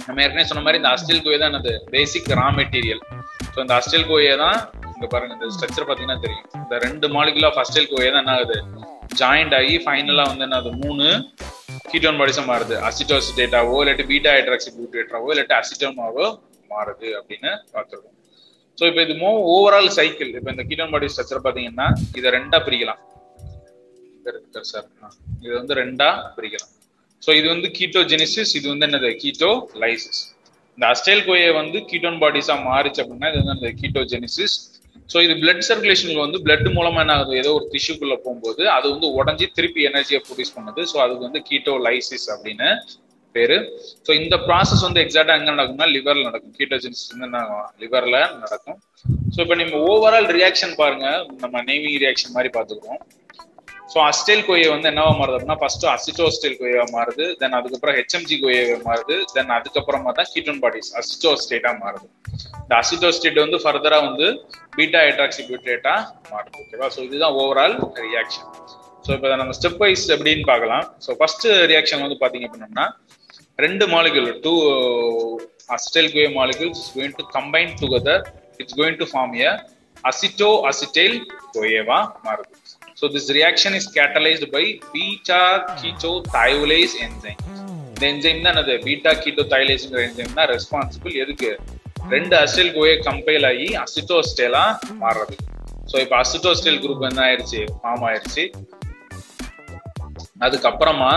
நம்ம 0.08 0.22
ஏற்கனவே 0.24 0.48
சொன்ன 0.50 0.64
மாதிரி 0.66 0.80
இந்த 0.82 0.90
அஸ்டில் 0.96 1.22
கோயை 1.26 1.38
தான் 1.42 1.52
என்னது? 1.52 1.74
பேசிக் 1.94 2.32
ரா 2.40 2.48
மெட்டீரியல் 2.58 3.04
ஸோ 3.54 3.58
இந்த 3.66 3.74
அஸ்டில் 3.80 4.08
கோயை 4.10 4.34
தான் 4.44 4.58
இங்க 4.96 5.08
பாருங்க 5.14 5.34
இந்த 5.38 5.48
ஸ்ட்ரக்சர் 5.56 5.88
பாத்தீங்கன்னா 5.90 6.20
தெரியும். 6.26 6.48
இந்த 6.64 6.78
ரெண்டு 6.86 7.08
மாலிகுலா 7.16 7.50
அஸ்டில் 7.64 7.90
கோயை 7.94 8.10
தான் 8.16 8.24
என்ன 8.24 8.36
ஆகுது 8.40 8.58
ஜாயிண்ட் 9.22 9.56
ஆகி 9.60 9.76
ஃபைனலா 9.86 10.26
வந்து 10.32 10.46
என்னது? 10.48 10.72
மூணு 10.84 11.08
கீட்டோன் 11.92 12.20
பாடிஸா 12.22 12.44
மாறுது. 12.52 12.76
அசிட்டோசிடேட்டாவோ 12.90 13.78
இல்லாட்டி 13.84 14.06
பீட்டா 14.12 14.34
ஹைட்ராக்சி 14.38 14.72
பியூட்டேட்டாவோ 14.78 15.30
இல்லாட்டி 15.34 15.56
அசிட்டோமாவோ 15.62 16.28
மாறுது 16.74 17.10
அப்படின்னு 17.20 17.52
பார்த்துருக்கோம். 17.74 18.15
ஸோ 18.80 18.84
இப்போ 18.90 19.02
இது 19.06 19.14
மோ 19.24 19.32
ஓவரால் 19.56 19.90
சைக்கிள் 19.98 20.32
இப்போ 20.40 20.50
இந்த 20.54 20.64
கீட்டோன் 20.70 20.94
பாடி 20.94 21.10
ஸ்ட்ரக்சர் 21.12 21.44
பார்த்தீங்கன்னா 21.46 21.88
இதை 22.20 22.30
ரெண்டா 22.38 22.58
பிரிக்கலாம். 22.68 23.02
சார் 24.72 24.88
இது 25.46 25.54
வந்து 25.60 25.74
ரெண்டா 25.82 26.10
பிரிக்கலாம். 26.38 26.72
ஸோ 27.26 27.30
இது 27.40 27.48
வந்து 27.54 27.68
கீட்டோஜெனிசிஸ் 27.78 28.52
இது 28.60 28.68
வந்து 28.72 28.86
என்னது? 28.88 29.10
கீட்டோ 29.24 29.52
லைசிஸ் 29.84 30.22
இந்த 30.78 30.86
அஸ்டைல் 30.94 31.24
கோயை 31.28 31.50
வந்து 31.60 31.78
கீட்டோன் 31.92 32.20
பாடிஸா 32.24 32.56
மாறிச்சு 32.70 33.02
அப்படின்னா 33.04 33.30
இது 33.32 33.40
வந்து 33.42 33.56
அந்த 33.58 33.70
கீட்டோஜெனிசிஸ் 33.82 34.56
ஸோ 35.14 35.18
இது 35.26 35.34
பிளட் 35.42 35.64
சர்க்குலேஷனுக்கு 35.68 36.26
வந்து 36.26 36.40
பிளட் 36.46 36.68
மூலமா 36.78 37.00
என்ன 37.04 37.16
ஆகுது? 37.18 37.34
ஏதோ 37.42 37.50
ஒரு 37.58 37.66
டிஷ்யூக்குள்ள 37.74 38.16
போகும்போது 38.26 38.64
அது 38.76 38.86
வந்து 38.94 39.08
உடஞ்சி 39.20 39.46
திருப்பி 39.58 39.82
எனர்ஜியை 39.90 40.20
ப்ரொடியூஸ் 40.28 40.56
பண்ணுது. 40.58 40.82
ஸோ 40.92 40.96
அதுக்கு 41.06 41.24
வந்து 41.28 41.42
கீட்டோ 41.50 41.74
லைசிஸ் 41.88 42.28
அப்படின்னு 42.36 42.70
பேரு. 43.38 43.58
ஸோ 44.06 44.12
இந்த 44.22 44.36
ப்ராசஸ் 44.48 44.86
வந்து 44.88 45.02
எக்ஸாக்டா 45.04 45.36
எங்க 45.40 45.52
நடக்கும்னா 45.56 45.90
லிவர்ல 45.98 46.26
நடக்கும். 46.30 46.56
கீட்டோஜெனிசிஸ் 46.60 47.12
வந்து 47.14 47.28
என்ன 47.30 47.42
லிவர்ல 47.84 48.18
நடக்கும். 48.46 48.80
ஸோ 49.36 49.40
இப்போ 49.44 49.58
நம்ம 49.62 49.84
ஓவரால் 49.92 50.32
ரியாக்ஷன் 50.40 50.76
பாருங்க. 50.82 51.08
நம்ம 51.44 51.62
நேமிங் 51.70 52.00
ரியாக்ஷன் 52.06 52.36
மாதிரி 52.38 52.52
பார்த்துக்கிறோம் 52.58 53.02
ஸோ 53.94 53.98
அஸ்டைல் 54.10 54.44
கொய்யை 54.46 54.70
வந்து 54.74 54.88
என்னவா 54.92 55.12
மாறுது 55.18 55.36
அப்படின்னா 55.38 55.58
ஃபர்ஸ்ட் 55.62 55.84
அசிட்டோஸ்டைல் 55.92 56.56
கொய்யா 56.62 56.84
மாறுது. 56.96 57.26
தென் 57.42 57.56
அதுக்கப்புறம் 57.58 57.96
ஹெச்எம்ஜி 57.98 58.36
கோயா 58.44 58.78
மாறுது. 58.88 59.16
தென் 59.34 59.52
அதுக்கப்புறமா 59.58 60.12
தான் 60.20 60.30
கீட்டோன் 60.34 60.62
பாடிஸ் 60.64 60.90
அசிட்டோஸ்டேட்டா 61.02 61.72
மாறுது. 61.84 62.08
இந்த 62.64 62.74
அசிட்டோஸ்டேட் 62.82 63.38
வந்து 63.44 63.60
ஃபர்தரா 63.64 64.00
வந்து 64.08 64.28
பீட்டா 64.78 65.02
ஹைட்ராக்சிபியூட்ரேட்டா 65.08 65.94
மாறுது 66.32 66.58
ஓகேவா 66.64 66.90
ஸோ 66.96 67.02
இதுதான் 67.08 67.36
ஓவரால் 67.44 67.76
ரியாக்ஷன் 68.08 68.50
ஸோ 69.06 69.12
இப்போ 69.18 69.36
நம்ம 69.42 69.54
ஸ்டெப் 69.60 69.82
வைஸ் 69.84 70.06
எப்படின்னு 70.16 70.46
பார்க்கலாம். 70.52 70.86
ஸோ 71.06 71.12
ஃபர்ஸ்ட் 71.20 71.46
ரியாக்ஷன் 71.74 72.04
வந்து 72.06 72.18
பார்த்தீங்க 72.24 72.48
அப்படின்னா 72.50 72.86
ரெண்டு 73.60 73.86
molecule 73.94 74.30
two 74.46 74.54
acetyl 75.76 76.10
CoA 76.14 76.26
molecules 76.38 76.80
is 76.82 76.92
going 76.96 77.16
to 77.20 77.26
combine 77.36 77.72
together 77.82 78.24
it's 78.62 78.78
going 78.80 79.00
to 79.02 79.08
form 79.12 79.34
a 79.46 79.52
acetoacetyl 80.72 81.18
குவேவா 81.56 82.00
மாறுது. 82.26 82.54
So 83.00 83.06
this 83.14 83.26
reaction 83.38 83.72
is 83.78 83.86
catalyzed 83.96 84.46
by 84.54 84.62
beta 84.92 85.40
ketothioylase 85.80 86.94
enzyme. 87.06 87.40
இந்த 87.90 88.06
என்சைம் 88.12 88.46
தான் 88.46 88.60
அது 88.62 88.74
பீட்டா 88.86 89.12
கீட்டோதைலேஸ்ங்கிற 89.24 90.02
என்சைம் 90.08 90.38
தான் 90.38 90.50
ரெஸ்பான்சிபிள் 90.54 91.14
எதுக்கு? 91.24 91.50
ரெண்டு 92.14 92.36
அசில் 92.44 92.72
கோயை 92.78 92.96
கம்பைல் 93.08 93.46
ஆகி 93.50 93.68
அசிட்டோஸ்டேலா 93.84 94.64
மாறுறது. 95.04 95.36
ஸோ 95.92 95.96
இப்போ 96.04 96.16
அசிட்டோஸ்டேல் 96.24 96.80
குரூப் 96.84 97.04
என்ன 97.10 97.22
ஆயிடுச்சு 97.28 97.62
ஃபார்ம் 97.80 98.06
ஆயிடுச்சு 98.10 98.44
அதுக்கப்புறமா 100.48 101.14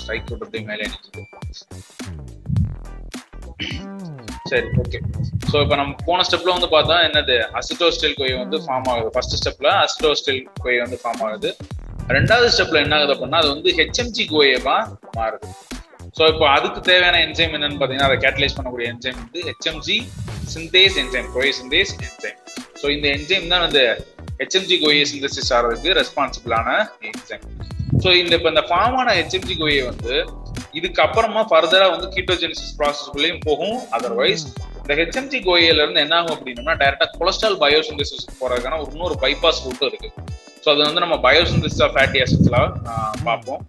ஸ்ட்ரைக் 0.00 0.28
கொடுத்து 0.32 0.58
மேலே 0.70 0.86
நிற்குது 0.92 1.22
சரி 4.50 4.68
ஓகே 4.82 4.98
ஸோ 5.50 5.56
இப்போ 5.64 5.76
நம்ம 5.80 5.92
போன 6.08 6.24
ஸ்டெப்ல 6.26 6.50
வந்து 6.56 6.68
பார்த்தா 6.74 6.96
என்னது? 7.08 7.36
அசிட்டோஸ்டில் 7.58 8.16
கொய் 8.20 8.34
வந்து 8.42 8.56
ஃபார்ம் 8.64 8.88
ஆகுது. 8.92 9.08
ஃபர்ஸ்ட் 9.14 9.36
ஸ்டெப்ல 9.40 9.68
அசிட்டோஸ்டில் 9.84 10.40
கொய் 10.64 10.80
வந்து 10.84 10.98
ஃபார்ம் 11.02 11.22
ஆகுது. 11.26 11.50
ரெண்டாவது 12.16 12.48
ஸ்டெப்ல 12.54 12.82
என்ன 12.84 12.94
ஆகுது 12.98 13.14
அப்படின்னா 13.14 13.40
அது 13.42 13.50
வந்து 13.54 13.70
ஹெச்எம்ஜி 13.78 14.24
கோயவா 14.32 14.76
மாறுது. 15.18 15.48
ஸோ 16.18 16.22
இப்போ 16.32 16.44
அதுக்கு 16.56 16.80
தேவையான 16.90 17.16
என்சைம் 17.26 17.54
என்னன்னு 17.56 17.78
பார்த்தீங்கன்னா 17.80 18.08
அதை 18.10 18.18
கேட்டலைஸ் 18.24 18.56
பண்ணக்கூடிய 18.58 18.86
என்சைம் 18.92 19.18
வந்து 19.22 19.40
HMG 19.48 19.96
synthase 20.54 20.96
enzyme 21.02 21.28
CoA 21.34 21.50
synthase 21.58 21.92
enzyme 22.06 22.38
so 22.80 22.86
இந்த 22.96 23.06
என்சைம் 23.16 23.50
தான் 23.52 23.64
வந்து 23.66 23.82
ஹெச்எம்ஜி 24.40 24.76
கோயை 24.84 25.04
சிந்தசிஸ் 25.12 25.52
ஆகிறதுக்கு 25.56 25.96
ரெஸ்பான்சிபிளான 26.00 26.68
என்சைம் 27.10 27.44
ஸோ 28.04 28.08
இந்த 28.22 28.32
இப்போ 28.38 28.50
இந்த 28.54 28.64
ஃபார்ம் 28.70 28.96
ஆன 29.00 29.14
ஹெச்எம்ஜி 29.20 29.56
கோயை 29.62 29.82
வந்து 29.90 30.14
இதுக்கு 30.78 31.00
அப்புறமா 31.04 31.42
ஃபர்தரா 31.50 31.86
வந்து 31.92 32.08
கீட்டோஜெனிசிஸ் 32.16 32.74
ப்ராசஸ்குள்ளேயும் 32.78 33.42
போகும். 33.46 33.78
அதர்வைஸ் 33.96 34.44
இந்த 34.80 34.94
ஹெச்எம்டி 35.00 35.38
கோயில 35.46 35.82
இருந்து 35.84 36.02
என்ன 36.04 36.16
ஆகும் 36.18 36.34
அப்படின்னா 36.36 36.74
டைரக்டா 36.82 37.06
கொலஸ்ட்ரால் 37.18 37.58
பயோசிந்தசிஸ் 37.64 38.26
போறதுக்கான 38.40 38.78
ஒரு 38.82 38.90
இன்னொரு 38.94 39.16
பைபாஸ் 39.24 39.62
ரூட்டும் 39.66 39.90
இருக்கு. 39.90 40.10
ஸோ 40.64 40.68
அது 40.74 40.82
வந்து 40.88 41.02
நம்ம 41.04 41.16
பயோசிந்தசிஸ் 41.28 41.82
ஆஃப் 41.86 41.94
ஃபேட்டி 41.96 42.20
ஆசிட்ஸ்ல 42.24 42.58
பார்ப்போம். 43.28 43.62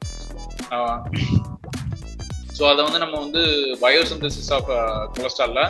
ஸோ 2.58 2.64
அதை 2.72 2.82
வந்து 2.88 3.02
நம்ம 3.04 3.16
வந்து 3.26 3.42
பயோசிந்தசிஸ் 3.86 4.52
ஆஃப் 4.58 4.72
கொலஸ்ட்ரால்ல 5.18 5.64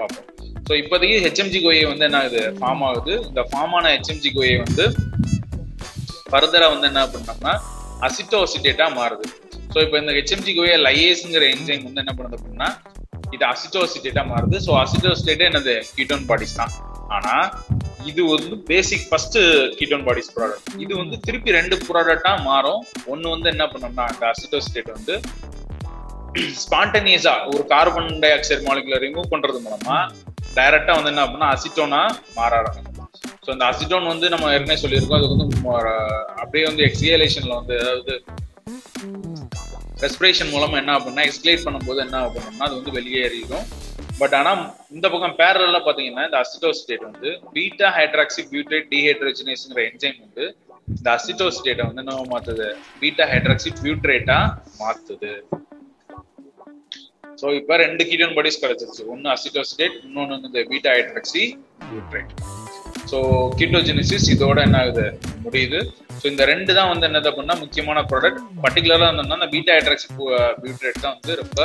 பார்ப்போம். 0.00 0.26
ஸோ 0.68 0.74
இப்போதைக்கு 0.82 1.16
ஹெச்எம்ஜி 1.26 1.60
கோயை 1.66 1.84
வந்து 1.90 2.06
என்ன 2.08 2.18
ஆகுது? 2.22 2.42
ஃபார்ம் 2.60 2.84
ஆகுது. 2.88 3.14
இந்த 3.30 3.42
ஃபார்ம் 3.50 3.74
ஆன 3.78 3.90
ஹெச்எம்ஜி 3.96 4.30
கோயை 4.36 4.56
வந்து 4.64 4.86
ஃபர்தரா 6.30 6.66
வந்து 6.74 6.88
என்ன 6.92 7.04
பண்ணோம்னா 7.12 7.54
அசிட்டோசிட்டேட்டா 8.06 8.88
மாறுது. 8.98 9.26
ஸோ 9.78 9.82
இப்போ 9.86 9.98
இந்த 10.02 10.12
ஹெச்எம்ஜி 10.16 10.52
கோயை 10.54 10.76
லையேஸ்ங்கிற 10.84 11.44
என்ஜைம் 11.54 11.82
வந்து 11.86 12.00
என்ன 12.02 12.12
பண்ணுது 12.18 12.36
அப்படின்னா 12.38 12.68
இது 13.34 13.44
அசிட்டோசிட்டேட்டா 13.50 14.22
மாறுது. 14.30 14.56
ஸோ 14.64 14.70
அசிட்டோசிட்டேட்டே 14.80 15.44
என்னது? 15.50 15.74
கீட்டோன் 15.96 16.24
பாடிஸ் 16.30 16.54
தான். 16.60 16.72
ஆனா 17.16 17.34
இது 18.10 18.22
வந்து 18.32 18.56
basic 18.70 19.04
first 19.10 19.38
ketone 19.80 20.04
bodies 20.08 20.30
product 20.36 20.72
இது 20.84 20.92
வந்து 21.02 21.18
திருப்பி 21.26 21.54
ரெண்டு 21.58 21.76
ப்ராடக்டா 21.84 22.32
மாறும். 22.48 22.80
ஒன்னு 23.12 23.34
வந்து 23.34 23.48
என்ன 23.54 23.66
பண்ணோம்னா 23.74 24.06
அந்த 24.12 24.24
அசிட்டோசிட்டேட் 24.32 24.90
வந்து 24.96 25.16
ஸ்பான்டனியஸா 26.64 27.36
ஒரு 27.52 27.62
கார்பன் 27.74 28.10
டை 28.24 28.32
ஆக்சைடு 28.38 28.66
மாலிகுல 28.68 28.98
ரிமூவ் 29.06 29.32
பண்றது 29.34 29.60
மூலமா 29.68 29.98
டைரக்டா 30.58 30.98
வந்து 30.98 31.12
என்ன 31.14 31.24
அப்படின்னா 31.26 31.52
அசிட்டோனா 31.54 32.02
மாற 32.40 32.50
ஆரம்பிக்கும். 32.62 33.10
ஸோ 33.44 33.50
இந்த 33.56 33.66
அசிட்டோன் 33.70 34.10
வந்து 34.14 34.26
நம்ம 34.34 34.52
ஏற்கனவே 34.56 34.80
சொல்லியிருக்கோம். 34.84 35.20
அது 35.20 35.32
வந்து 35.34 35.48
அப்படியே 36.42 36.66
வந்து 36.70 36.84
எக்ஸியலேஷன்ல 36.90 37.54
வந்து 37.62 37.76
அதாவது 37.84 38.16
ரெஸ்பிரேஷன் 40.02 40.52
மூலமா 40.54 40.76
என்ன 40.82 40.92
ஆகும்னா 40.96 41.24
எக்ஸ்கிலேட் 41.28 41.64
பண்ணும்போது 41.66 42.00
என்ன 42.06 42.16
ஆகும்னா 42.24 42.64
அது 42.66 42.78
வந்து 42.78 42.94
வெளியேறிடும் 42.98 43.66
பட் 44.20 44.34
ஆனால் 44.34 44.62
இந்த 44.92 45.06
பக்கம் 45.08 45.36
பேரலாம் 45.40 45.84
பார்த்தீங்கன்னா 45.86 46.24
இந்த 46.28 46.38
அசிட்டோஸ்டேட் 46.44 47.04
வந்து 47.08 47.30
பீட்டா 47.54 47.88
ஹைட்ராக்சி 47.96 48.42
பியூட்ரேட் 48.50 48.88
டிஹைட்ரஜனேஸ்ங்கிற 48.92 49.82
என்ஜைம் 49.90 50.18
வந்து 50.24 50.44
இந்த 50.88 51.08
அசிட்டோஸ்டேட்டை 51.10 51.84
வந்து 51.88 52.02
என்ன 52.02 52.14
மாத்துது? 52.32 52.66
பீட்டா 53.00 53.24
ஹைட்ராக்சி 53.32 53.70
பியூட்ரேட்டா 53.80 54.38
மாத்துது. 54.80 55.32
ஸோ 57.38 57.48
இப்போ 57.58 57.74
ரெண்டு 57.76 58.02
கீட்டோன் 58.08 58.36
பாடிஸ் 58.36 58.62
கிடைச்சிருச்சு 58.62 59.04
ஒன்னு 59.06 59.28
அசிட்டோஸ்டேட் 59.34 59.96
இன்னொன்னு 60.06 60.34
வந்து 60.36 60.48
இந்த 60.52 60.62
beta 60.70 60.92
hydroxy 60.96 61.42
butyrate 61.84 62.32
so 63.10 63.18
ketogenesis 63.58 64.28
இதோட 64.32 64.58
என்ன 64.66 64.78
ஆகுது? 64.82 65.04
முடியுது. 65.44 65.78
ஸோ 66.18 66.24
இந்த 66.30 66.44
ரெண்டு 66.50 66.72
தான் 66.78 66.90
வந்து 66.90 67.06
என்னது 67.08 67.28
அப்படின்னா 67.30 67.56
முக்கியமான 67.60 67.98
ப்ராடக்ட் 68.10 68.40
பர்டிகுலராக 68.64 69.08
வந்து 69.12 69.36
அந்த 69.36 69.48
பீட்டா 69.52 69.74
ஹைட்ராக்சி 69.76 70.08
பியூட்ரேட் 70.60 71.02
தான் 71.04 71.16
வந்து 71.16 71.34
ரொம்ப 71.42 71.60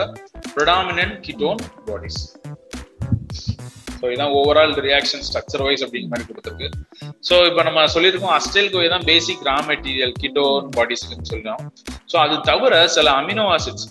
ப்ரொடாமினன்ட் 0.56 1.16
கீட்டோன் 1.26 1.62
பாடிஸ் 1.88 2.22
ஸோ 3.98 4.10
இதான் 4.14 4.34
ஓவரால் 4.38 4.74
ரியாக்ஷன் 4.86 5.24
ஸ்ட்ரக்சர் 5.28 5.62
வைஸ் 5.66 5.84
அப்படிங்கிற 5.86 6.12
மாதிரி 6.14 6.26
கொடுத்துருக்கு. 6.30 6.68
ஸோ 7.28 7.36
இப்போ 7.50 7.62
நம்ம 7.68 7.86
சொல்லியிருக்கோம் 7.94 8.34
அஸ்டைல் 8.38 8.72
கோவை 8.74 8.88
தான் 8.90 9.06
பேசிக் 9.10 9.46
ரா 9.48 9.58
மெட்டீரியல் 9.70 10.14
கிட்டோன் 10.22 10.68
பாடிஸ்ன்னு 10.76 11.30
சொல்லிட்டோம் 11.30 11.62
ஸோ 12.12 12.18
அது 12.24 12.36
தவிர 12.50 12.82
சில 12.96 13.12
அமினோ 13.20 13.46
ஆசிட்ஸ் 13.54 13.88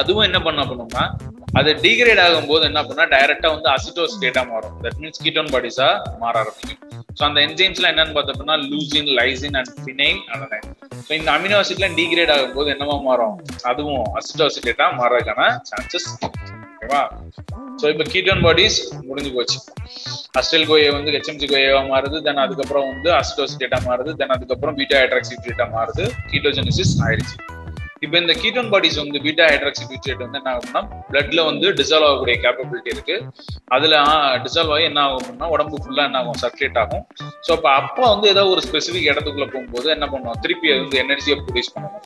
அதுவும் 0.00 0.26
என்ன 0.26 0.38
பண்ண 0.46 0.62
பண்ணோம்னா 0.70 1.04
அது 1.58 1.70
டிகிரேட் 1.84 2.20
ஆகும்போது 2.24 2.62
என்ன 2.70 2.80
பண்ணா 2.88 3.04
டைரக்டா 3.14 3.48
வந்து 3.54 3.68
அசிட்டோஸ் 3.76 4.12
ஸ்டேட்டா 4.16 4.42
மாறும். 4.50 4.74
தட் 4.84 4.98
மீன்ஸ் 5.02 5.22
கீட்டோன் 5.24 5.50
பாடிஸா 5.54 5.88
மாற 6.22 6.34
ஆரம்பிக்கும். 6.42 6.78
ஸோ 7.18 7.22
அந்த 7.28 7.38
என்ஜைம்ஸ்ல 7.46 7.90
என்னன்னு 7.92 8.14
பார்த்தோம்னா 8.16 8.56
leucine 8.70 9.10
lysine 9.18 9.56
and 9.60 9.72
phenylalanine 10.34 10.68
so 11.06 11.12
இந்த 11.18 11.30
அமினோ 11.36 11.56
ஆசிட்லாம் 11.60 11.96
டிகிரேட் 12.00 12.32
ஆகும்போது 12.36 12.68
என்னவா 12.74 12.96
மாறும்? 13.08 13.36
அதுவும் 13.70 14.04
அசிட்டோசிட்டேட்டா 14.20 14.86
மாறதுக்கான 15.00 15.48
சான்சஸ் 15.70 16.08
ஓகேவா 16.28 17.02
ஸோ 17.80 17.86
இப்போ 17.92 18.04
கீட்டோன் 18.12 18.42
பாடிஸ் 18.46 18.78
முடிஞ்சு 19.08 19.30
போச்சு. 19.36 19.58
அஸ்டல் 20.40 20.66
கோயை 20.70 20.90
வந்து 20.96 21.12
ஹெச்எம்ஜி 21.16 21.46
கோயவா 21.52 21.82
மாறுது 21.92 22.18
தென் 22.26 22.42
அதுக்கப்புறம் 22.46 22.88
வந்து 22.92 23.10
அசிட்டோசிட்டேட்டா 23.20 23.80
மாறுது 23.88 24.12
தென் 24.20 24.34
அதுக்கப்புறம் 24.36 24.76
பீட்டா 24.80 24.98
ஹைட்ராக்சிபியூட்டா 25.02 25.66
மாறுது 25.76 26.06
கீட்டோஜெனிசிஸ் 26.32 26.94
ஆயிடுச்சு. 27.06 27.36
இப்போ 28.04 28.16
இந்த 28.22 28.32
கீட்டோன் 28.42 28.68
பாடிஸ் 28.72 28.98
வந்து 29.00 29.18
பீட்டா 29.24 29.46
ஹைட்ராக்சிபியூட்டேட் 29.50 30.22
வந்து 30.24 30.38
என்ன 30.40 30.50
ஆகும்னா 30.54 30.80
பிளட்ல 31.08 31.40
வந்து 31.48 31.66
டிசால்வ் 31.78 32.06
ஆகக்கூடிய 32.08 32.36
கேப்பபிலிட்டி 32.44 32.90
இருக்கு. 32.94 33.16
அதுல 33.76 33.96
டிசால்வ் 34.44 34.72
ஆகி 34.76 34.84
என்ன 34.90 35.00
ஆகும்னா 35.08 35.48
உடம்பு 35.54 35.80
ஃபுல்லா 35.82 36.04
என்ன 36.08 36.20
ஆகும்? 36.22 36.38
சர்க்குலேட் 36.44 36.80
ஆகும். 36.82 37.04
ஸோ 37.46 37.50
அப்போ 37.56 37.70
அப்போ 37.80 38.02
வந்து 38.12 38.26
ஏதாவது 38.32 38.52
ஒரு 38.54 38.64
ஸ்பெசிபிக் 38.68 39.10
இடத்துக்குள்ள 39.12 39.48
போகும்போது 39.54 39.88
என்ன 39.96 40.08
பண்ணுவோம்? 40.12 40.40
திருப்பி 40.44 40.72
அது 40.74 40.82
வந்து 40.84 41.00
எனர்ஜியை 41.04 41.36
ப்ரொடியூஸ் 41.44 41.72
பண்ணணும் 41.76 42.02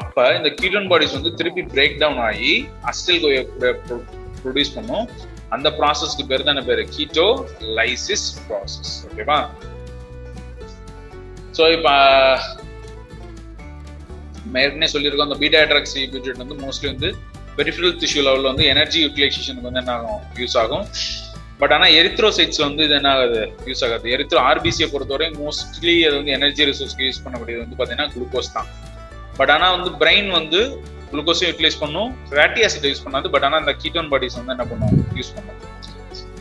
அப்ப 0.00 0.26
இந்த 0.38 0.50
கீட்டோன் 0.60 0.90
பாடிஸ் 0.92 1.16
வந்து 1.18 1.32
திருப்பி 1.40 1.64
பிரேக் 1.74 1.96
டவுன் 2.02 2.22
ஆகி 2.28 2.52
அஸ்டில் 2.92 3.22
கோயை 3.24 3.42
ப்ரொடியூஸ் 4.42 4.74
பண்ணும். 4.78 5.06
அந்த 5.56 5.68
ப்ராசஸ்க்கு 5.80 6.24
பேர் 6.30 6.48
தான் 6.48 6.66
பேரு? 6.70 6.82
கீட்டோ 6.96 7.28
லைசிஸ் 7.78 8.26
ப்ராசஸ் 8.48 8.94
ஓகேவா 9.08 9.38
ஸோ 11.58 11.64
இப்போ 11.76 11.94
ஏற்கனவே 14.64 14.90
சொல்லியிருக்கோம் 14.94 15.28
அந்த 15.28 15.38
பீட்டா 15.42 15.58
ஹைட்ராக்சி 15.62 16.02
வந்து 16.42 16.56
மோஸ்ட்லி 16.64 16.88
வந்து 16.92 17.08
பெரிஃபரல் 17.58 17.96
திஷ்யூ 18.02 18.20
லெவலில் 18.26 18.50
வந்து 18.50 18.66
எனர்ஜி 18.72 18.98
யூட்டிலைசேஷனுக்கு 19.04 19.68
வந்து 19.68 19.80
என்ன 19.82 19.94
ஆகும்? 19.98 20.20
யூஸ் 20.40 20.56
ஆகும். 20.62 20.84
பட் 21.60 21.72
ஆனால் 21.76 21.92
எரித்ரோசைட்ஸ் 22.00 22.60
வந்து 22.66 22.82
இது 22.86 22.94
என்ன 22.98 23.08
ஆகுது? 23.14 23.40
யூஸ் 23.68 23.82
ஆகாது. 23.86 24.06
எரித்ரோ 24.16 24.40
ஆர்பிசியை 24.50 24.86
பொறுத்தவரை 24.92 25.26
மோஸ்ட்லி 25.40 25.94
அது 26.08 26.14
வந்து 26.18 26.32
எனர்ஜி 26.36 26.64
ரிசோர்ஸ்க்கு 26.68 27.06
யூஸ் 27.08 27.22
பண்ணக்கூடியது 27.24 27.62
வந்து 27.64 27.76
பார்த்தீங்கன்னா 27.78 28.12
குளுக்கோஸ் 28.14 28.52
தான். 28.56 28.68
பட் 29.38 29.52
ஆனால் 29.54 29.74
வந்து 29.76 29.90
பிரெயின் 30.02 30.30
வந்து 30.38 30.60
குளுக்கோஸும் 31.10 31.48
யூட்டிலைஸ் 31.50 31.80
பண்ணும். 31.82 32.10
ஃபேட்டி 32.34 32.62
ஆசிட் 32.66 32.86
யூஸ் 32.90 33.04
பண்ணாது. 33.06 33.26
பட் 33.34 33.46
ஆனால் 33.48 33.60
இந்த 33.64 33.74
கீட்டோன் 33.82 34.10
பாடிஸ் 34.12 34.38
வந்து 34.40 34.54
என்ன 34.56 34.66
பண்ணும்? 34.72 34.94
யூஸ் 35.18 35.32
பண்ணும். 35.38 35.58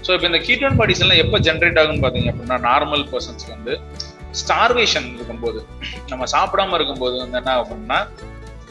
ஸோ 0.05 0.11
இப்போ 0.15 0.27
இந்த 0.31 0.41
கீட்டோன் 0.47 0.77
பாடிஸ் 0.81 1.01
எல்லாம் 1.05 1.21
எப்போ 1.23 1.37
ஜென்ரேட் 1.47 1.79
ஆகும்னு 1.81 2.03
பார்த்தீங்க 2.05 2.29
அப்படின்னா 2.33 2.59
நார்மல் 2.69 3.05
பர்சன்ஸ்க்கு 3.13 3.51
வந்து 3.57 3.73
ஸ்டார்வேஷன் 4.41 5.08
இருக்கும்போது 5.17 5.60
நம்ம 6.12 6.25
சாப்பிடாம 6.36 6.75
இருக்கும்போது 6.79 7.15
வந்து 7.24 7.39
என்ன 7.41 7.53
ஆகும்னா 7.60 8.00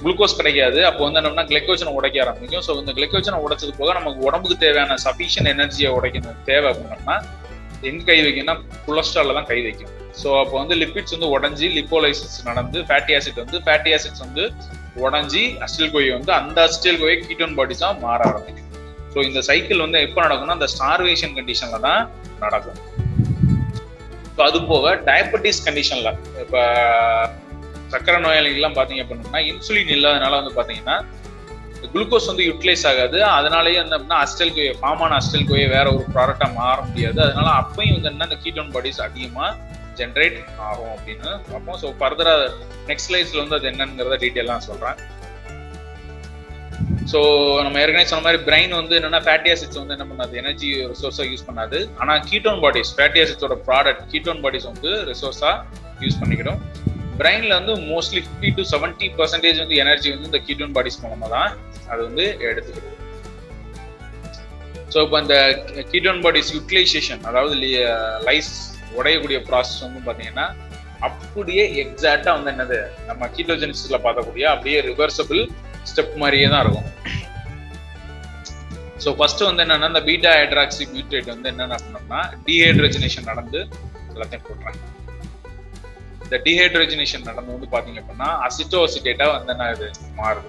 குளுக்கோஸ் 0.01 0.39
கிடைக்காது. 0.39 0.79
அப்போ 0.89 1.03
வந்து 1.07 1.21
என்னன்னா 1.21 1.45
கிளைக்கோஜனை 1.51 1.93
உடைக்க 1.99 2.17
ஆரம்பிக்கும். 2.25 2.65
ஸோ 2.67 2.73
இந்த 2.81 2.93
கிளைக்கோஜனை 2.97 3.39
உடைச்சது 3.45 3.73
போக 3.81 3.93
நமக்கு 3.99 4.27
உடம்புக்கு 4.29 4.57
தேவையான 4.65 4.97
சஃபிஷியன்ட் 5.05 5.51
எனர்ஜியை 5.55 5.91
உடைக்கணும். 5.99 6.41
தேவை 6.51 6.67
அப்படின்னா 6.73 7.17
எங்க 7.89 8.03
கை 8.09 8.19
வைக்கும்னா 8.27 8.55
கொலஸ்ட்ரால 8.87 9.35
தான் 9.39 9.49
கை 9.53 9.59
வைக்கும் 9.67 9.93
ஸோ 10.21 10.29
அப்போ 10.43 10.55
வந்து 10.61 10.75
லிப்பிட்ஸ் 10.83 11.15
வந்து 11.17 11.29
உடஞ்சி 11.37 11.67
லிப்போலைசிஸ் 11.79 12.37
நடந்து 12.49 12.79
ஃபேட்டி 12.89 13.15
ஆசிட் 13.17 13.41
வந்து 13.45 13.59
ஃபேட்டி 13.65 13.91
ஆசிட்ஸ் 13.97 14.23
வந்து 14.27 14.45
உடஞ்சி 15.05 15.43
அஸ்டில் 15.65 15.93
கோயை 15.95 16.13
வந்து 16.19 16.33
அந்த 16.41 16.59
அஸ்டில் 16.69 17.01
கோயை 17.03 17.17
கீட்டோன் 17.25 17.57
பாடிஸா 17.59 17.89
மாற 18.05 18.21
ஆரம்பிக்கும். 18.31 18.71
ஸோ 19.15 19.19
இந்த 19.29 19.41
சைக்கிள் 19.49 19.85
வந்து 19.87 19.99
எப்போ 20.07 20.21
நடக்கும்னா 20.27 20.57
அந்த 20.59 20.69
ஸ்டார்வேஷன் 20.75 21.35
கண்டிஷன்ல 21.39 21.81
தான் 21.89 22.03
நடக்கும். 22.45 22.81
ஸோ 24.37 24.43
அது 24.49 24.59
போக 24.73 24.95
டயபெட்டிஸ் 25.11 25.61
கண்டிஷன்ல 25.67 26.11
இப்போ 26.45 26.63
சக்கரை 27.93 28.19
நோயாளிகள்லாம் 28.25 28.77
பார்த்தீங்க 28.79 29.03
அப்படின்னா 29.05 29.41
இன்சுலின் 29.51 29.95
இல்லாதனால 29.97 30.35
வந்து 30.41 30.55
பார்த்தீங்கன்னா 30.57 30.97
குளுக்கோஸ் 31.95 32.29
வந்து 32.31 32.45
யூட்டிலைஸ் 32.49 32.85
ஆகாது. 32.91 33.19
அதனாலேயே 33.37 33.79
வந்து 33.83 33.97
அப்படின்னா 33.97 34.19
அஸ்டல் 34.25 34.53
கோயை 34.57 34.73
ஃபார்மான 34.81 35.17
அஸ்டல் 35.21 35.49
கோயை 35.51 35.67
வேற 35.75 35.87
ஒரு 35.97 36.05
ப்ராடக்டா 36.15 36.47
மாற 36.59 36.77
முடியாது. 36.89 37.19
அதனால 37.27 37.49
அப்பயும் 37.63 37.97
வந்து 37.97 38.11
என்ன 38.13 38.27
இந்த 38.29 38.39
கீட்டோன் 38.45 38.73
பாடிஸ் 38.77 39.01
அதிகமா 39.09 39.47
ஜென்ரேட் 40.01 40.39
ஆகும் 40.69 40.93
அப்படின்னு 40.95 41.29
பார்ப்போம். 41.51 41.79
ஸோ 41.83 41.89
ஃபர்தரா 42.01 42.33
நெக்ஸ்ட் 42.89 43.09
ஸ்லைஸ்ல 43.11 43.43
வந்து 43.45 43.59
அது 43.59 43.69
என்னங்கிறத 43.73 44.19
டீட்டெயிலாக 44.25 44.67
சொல்றேன். 44.71 44.99
ஸோ 47.11 47.19
நம்ம 47.65 47.77
ஏற்கனவே 47.81 48.07
சொன்ன 48.11 48.25
மாதிரி 48.27 48.39
பிரெயின் 48.47 48.73
வந்து 48.79 48.95
என்னன்னா 48.99 49.21
ஃபேட்டி 49.27 49.49
ஆசிட்ஸ் 49.53 49.79
வந்து 49.81 49.95
என்ன 49.97 50.05
பண்ணாது? 50.11 50.33
எனர்ஜி 50.41 50.69
ரிசோர்ஸாக 50.93 51.27
யூஸ் 51.33 51.45
பண்ணாது. 51.49 51.79
ஆனால் 52.03 52.21
கீட்டோன் 52.31 52.61
பாடிஸ் 52.65 52.91
ஃபேட்டி 52.97 53.21
ஆசிட்ஸோட 53.23 53.57
ப்ராடக்ட் 53.69 54.03
கீட்டோன் 54.13 54.41
பாடிஸ் 54.45 54.67
வந்து 54.73 54.91
ரிசோர்ஸாக 55.11 55.55
யூஸ் 56.05 56.19
பண்ணிக்கிடும். 56.23 56.61
பிரெயின்ல 57.21 57.53
வந்து 57.61 57.75
mostly 57.91 58.21
fifty 58.25 58.49
to 58.57 58.63
seventy 58.73 59.07
percentage 59.19 59.61
வந்து 59.65 59.77
எனர்ஜி 59.85 60.09
வந்து 60.15 60.29
இந்த 60.31 60.41
கீட்டோன் 60.47 60.75
பாடிஸ் 60.79 60.99
மூலமாக 61.05 61.31
தான் 61.37 61.51
அது 61.93 62.01
வந்து 62.09 62.25
எடுத்துக்கிடுது. 62.49 62.93
ஸோ 64.95 64.99
இப்போ 65.05 65.19
இந்த 65.25 65.37
கீட்டோன் 65.93 66.21
பாடிஸ் 66.27 66.51
யூட்டிலைசேஷன் 66.57 67.23
அதாவது 67.31 67.55
லைஸ் 68.29 68.53
உடையக்கூடிய 68.99 69.39
ப்ராசஸ் 69.51 69.85
வந்து 69.87 70.03
பார்த்தீங்கன்னா 70.09 70.49
அப்படியே 71.09 71.65
எக்ஸாக்டா 71.85 72.33
வந்து 72.37 72.53
என்னது? 72.55 72.79
நம்ம 73.09 73.31
கீட்டோஜெனிசிஸ்ல 73.37 73.99
பார்க்கக்கூடிய 74.07 74.45
அப்படியே 74.55 74.79
ரிவர்சபிள் 74.91 75.43
ஸ்டெப் 75.91 76.17
மாதிரியே 76.23 76.49
தான் 76.55 76.63
இருக்கும். 76.65 76.89
ஸோ 79.05 79.09
ஃபர்ஸ்ட் 79.19 79.43
வந்து 79.49 79.63
என்னன்னா 79.65 79.89
இந்த 79.93 80.03
பீட்டா 80.09 80.31
ஹைட்ராக்சி 80.39 80.85
பியூட்ரேட் 80.93 81.33
வந்து 81.35 81.49
என்னென்ன 81.53 81.79
பண்ணோம்னா 81.85 82.21
டீஹைட்ரஜனேஷன் 82.47 83.29
நடந்து 83.31 83.61
எல்லாத்தையும் 84.13 84.47
போடுறாங்க 84.49 84.79
இந்த 86.25 86.37
டீஹைட்ரஜனேஷன் 86.47 87.27
நடந்து 87.31 87.55
வந்து 87.57 87.69
பாத்தீங்க 87.75 88.01
அப்படின்னா 88.03 88.29
அசிட்டோசிட்டேட்டா 88.47 89.27
வந்து 89.35 89.53
என்ன 89.55 89.69
இது 89.75 89.89
மாறுது. 90.21 90.49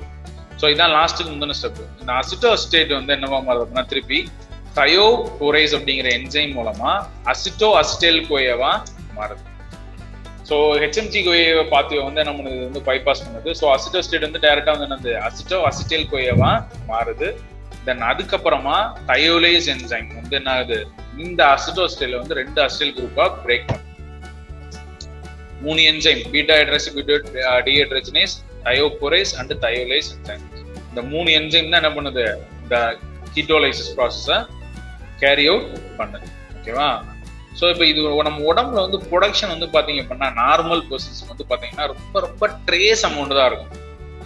ஸோ 0.61 0.65
இதான் 0.73 0.93
லாஸ்ட்டுக்கு 0.97 1.31
முந்தின 1.33 1.57
ஸ்டெப் 1.59 1.81
இந்த 2.01 2.11
அசிட்டோ 2.21 2.49
அசிட்டேட் 2.57 2.93
வந்து 2.99 3.13
என்னவா 3.17 3.39
மாறுது 3.47 3.63
அப்படின்னா 3.65 3.85
திருப்பி 3.91 4.19
தயோ 4.77 5.05
போரைஸ் 5.41 5.75
அப்படிங்கிற 5.77 6.09
என்ஜைம் 6.19 6.55
மூலமா 6.59 6.91
அசிட்டோ 7.33 7.69
அசிட்டேல் 7.81 8.19
கோயவா 8.29 8.71
மாறுது. 9.19 9.43
ஸோ 10.49 10.55
ஹெச்எம்ஜி 10.83 11.21
கொய்யை 11.27 11.63
பார்த்து 11.73 11.95
வந்து 12.07 12.21
நம்ம 12.27 12.43
வந்து 12.67 12.81
பைபாஸ் 12.89 13.23
பண்ணுது. 13.25 13.51
ஸோ 13.59 13.65
அசிட்டோ 13.75 14.01
ஸ்டேட் 14.05 14.25
வந்து 14.27 14.41
டைரக்டா 14.45 14.73
வந்து 14.75 14.87
என்னது? 14.89 15.13
அசிட்டோ 15.27 15.57
அசிட்டேல் 15.69 16.05
கொய்யவா 16.13 16.51
மாறுது. 16.91 17.29
தென் 17.87 18.05
அதுக்கப்புறமா 18.11 18.77
தயோலேஸ் 19.09 19.67
என்ஜைம் 19.73 20.07
வந்து 20.19 20.35
என்ன 20.39 20.51
ஆகுது 20.55 20.77
இந்த 21.25 21.41
அசிட்டோ 21.55 21.83
ஸ்டேல 21.93 22.17
வந்து 22.21 22.37
ரெண்டு 22.39 22.59
அசிட்டல் 22.65 22.95
குரூப்பா 22.97 23.25
பிரேக் 23.43 23.67
பண்ணும் 23.71 23.85
மூணு 25.65 25.81
enzyme 25.91 26.21
beta 26.33 26.55
hydroxy 26.59 26.87
dehydrogenase 27.67 28.35
thiophorase 28.65 29.31
and 29.41 29.53
thiolase 29.65 30.09
enzyme 30.15 30.43
இந்த 30.89 31.01
மூணு 31.13 31.29
என்ஜைம் 31.39 31.69
தான் 31.71 31.81
என்ன 31.81 31.91
பண்ணுது? 31.97 32.25
இந்த 32.63 32.77
கீட்டோலைசிஸ் 33.35 33.93
ப்ராசஸை 33.99 34.37
கேரி 35.23 35.45
அவுட் 35.51 35.69
பண்ணுது. 35.99 36.27
ஓகேவா 36.57 36.89
ஸோ 37.59 37.65
இப்போ 37.73 37.85
இது 37.91 37.99
நம்ம 38.27 38.39
உடம்புல 38.51 38.79
வந்து 38.85 38.99
ப்ரொடக்ஷன் 39.11 39.53
வந்து 39.55 39.67
பார்த்தீங்க 39.75 40.01
அப்படின்னா 40.03 40.29
நார்மல் 40.43 40.83
பர்சன்ஸ் 40.89 41.21
வந்து 41.31 41.45
பார்த்தீங்கன்னா 41.51 41.85
ரொம்ப 41.93 42.19
ரொம்ப 42.27 42.49
ட்ரேஸ் 42.67 43.03
அமௌண்ட் 43.09 43.37
தான் 43.39 43.49
இருக்கும். 43.51 43.71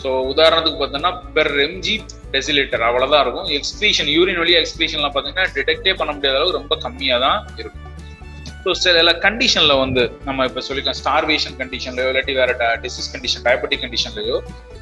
ஸோ 0.02 0.10
உதாரணத்துக்கு 0.32 0.80
பார்த்தோம்னா 0.82 1.12
பெர் 1.36 1.54
எம்ஜி 1.68 1.96
டெசிலிட்டர் 2.34 2.84
அவ்வளோதான் 2.88 3.24
இருக்கும். 3.26 3.48
எக்ஸ்பிரேஷன் 3.58 4.10
யூரின் 4.16 4.42
வழியாக 4.42 4.62
எக்ஸ்பிரேஷன்லாம் 4.64 5.14
பார்த்தீங்கன்னா 5.16 5.48
டிடெக்டே 5.58 5.94
பண்ண 6.00 6.12
முடியாத 6.18 6.38
அளவுக்கு 6.40 6.60
ரொம்ப 6.60 6.76
கம்மியாக 6.86 7.20
தான் 7.26 7.40
இருக்கும். 7.62 7.88
ஸோ 8.64 8.72
சில 8.86 9.12
கண்டிஷனில் 9.26 9.80
வந்து 9.84 10.02
நம்ம 10.28 10.46
இப்போ 10.50 10.62
சொல்லிக்கலாம் 10.68 11.00
ஸ்டார்வேஷன் 11.02 11.56
கண்டிஷன்லயோ 11.62 12.10
இல்லாட்டி 12.12 12.34
வேற 12.40 12.52
டிசீஸ் 12.84 13.12
கண்டிஷன் 13.14 13.46
டயபெட்டிக் 13.48 13.84
கண்டிஷன்லயோ 13.86 14.38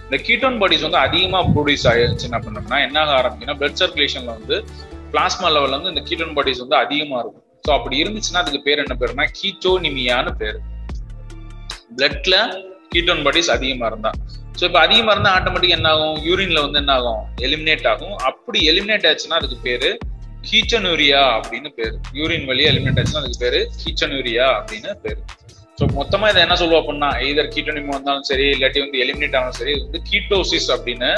இந்த 0.08 0.18
கீட்டோன் 0.28 0.58
பாடிஸ் 0.64 0.86
வந்து 0.88 1.00
அதிகமாக 1.08 1.52
ப்ரொடியூஸ் 1.56 1.86
ஆயிடுச்சு 1.92 2.28
என்ன 2.30 2.40
பண்ணோம்னா 2.46 2.80
என்ன 2.88 2.98
ஆக 3.04 3.14
ஆரம்பிக்குன்னா 3.20 3.58
பிளட் 3.62 3.80
சர்க்குலேஷனில் 3.82 4.34
வந்து 4.38 4.58
பிளாஸ்மா 5.14 5.50
லெவலில் 5.56 5.78
வந்து 5.78 5.94
இந்த 5.94 6.04
கீட்டோன் 6.10 6.36
பாடிஸ் 6.40 6.64
வந்து 6.66 6.78
அதிகமாக 6.84 7.22
இருக்கும். 7.24 7.46
ஸோ 7.66 7.70
அப்படி 7.78 7.96
இருந்துச்சுன்னா 8.04 8.42
அதுக்கு 8.44 8.62
பேர் 8.68 8.84
என்ன 8.84 8.96
பேருனா 9.02 9.26
கீட்டோனிமியான்னு 9.40 10.34
பேர். 10.42 10.60
பிளட்ல 11.98 12.36
கீட்டோன் 12.94 13.24
பாடிஸ் 13.26 13.52
அதிகமா 13.56 13.88
இருந்தா. 13.92 14.12
ஸோ 14.60 14.64
இப்போ 14.68 14.80
அதிகமாக 14.86 15.14
இருந்தால் 15.16 15.36
ஆட்டோமேட்டிக் 15.40 15.76
என்ன 15.78 15.90
ஆகும் 15.96 16.16
யூரின்ல 16.28 16.62
வந்து 16.66 16.80
என்ன 16.84 16.94
ஆகும் 17.00 17.22
எலிமினேட் 17.48 17.90
ஆகும். 17.92 18.16
அப்படி 18.30 18.60
எலிமினேட் 18.72 19.08
ஆச்சுன்னா 19.10 19.38
அதுக்கு 19.42 19.58
பேரு 19.68 19.90
கீச்சனூரியா 20.50 21.22
அப்படின்னு 21.38 21.70
பேரு. 21.80 21.96
யூரின் 22.20 22.48
வழியா 22.50 22.70
எலிமினேட் 22.74 23.00
ஆச்சுன்னா 23.02 23.22
அதுக்கு 23.24 23.42
பேரு 23.46 23.60
கீச்சனூரியா 23.82 24.48
அப்படின்னு 24.58 24.92
பேரு. 25.06 25.22
ஸோ 25.80 25.86
மொத்தமா 26.00 26.30
இதை 26.32 26.40
என்ன 26.46 26.56
சொல்லுவோம் 26.62 26.82
அப்படின்னா 26.82 27.10
எய்தர் 27.26 27.52
கீட்டோனிமோ 27.56 27.94
வந்தாலும் 27.98 28.28
சரி 28.30 28.46
இல்லாட்டி 28.56 28.80
வந்து 28.86 29.02
எலிமினேட் 29.06 29.38
ஆனாலும் 29.40 29.58
சரி 29.60 29.74
இது 29.76 29.86
வந்து 29.88 30.02
கீட்டோசிஸ் 30.10 30.70
அப்படின்னு 30.76 31.12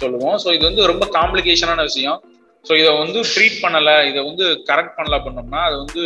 சொல்லுவோம். 0.00 0.36
ஸோ 0.44 0.48
இது 0.56 0.64
வந்து 0.68 0.84
ரொம்ப 0.92 1.04
காம்ப்ளிகேஷனான 1.18 1.82
விஷயம். 1.90 2.18
ஸோ 2.64 2.72
இதை 2.80 2.90
வந்து 3.02 3.20
ட்ரீட் 3.32 3.56
பண்ணல 3.62 3.90
இதை 4.08 4.20
வந்து 4.28 4.44
கரெக்ட் 4.68 4.96
பண்ணல 4.98 5.16
பண்ணோம்னா 5.24 5.60
அது 5.68 5.76
வந்து 5.82 6.02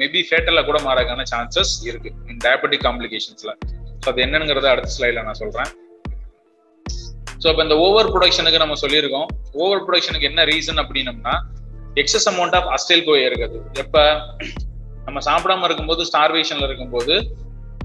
மேபி 0.00 0.20
ஃபேட்டலில் 0.28 0.66
கூட 0.68 0.78
மாறக்கான 0.88 1.24
சான்சஸ் 1.32 1.72
இருக்கு 1.88 2.10
இன் 2.32 2.42
டயபெட்டிக் 2.46 2.84
காம்ப்ளிகேஷன்ஸ்ல 2.88 3.52
ஸோ 4.02 4.06
அது 4.12 4.22
என்னங்கிறத 4.26 4.68
அடுத்த 4.72 4.90
ஸ்லைடில் 4.96 5.26
நான் 5.28 5.40
சொல்றேன். 5.42 5.70
ஸோ 7.42 7.46
இப்போ 7.52 7.62
இந்த 7.66 7.76
ஓவர் 7.86 8.10
ப்ரொடக்ஷனுக்கு 8.14 8.62
நம்ம 8.62 8.76
சொல்லியிருக்கோம். 8.82 9.28
ஓவர் 9.62 9.82
ப்ரொடக்ஷனுக்கு 9.86 10.28
என்ன 10.30 10.44
ரீசன் 10.52 10.80
அப்படின்னம்னா 10.82 11.34
excess 12.02 12.28
amount 12.32 12.56
of 12.58 12.68
acetyl 12.76 13.04
CoA 13.08 13.26
இருக்குது. 13.28 13.58
எப்போ? 13.82 14.02
நம்ம 15.06 15.20
சாப்பிடாம 15.28 15.64
இருக்கும்போது 15.68 16.02
ஸ்டார்வேஷன்ல 16.10 16.66
இருக்கும்போது 16.68 17.14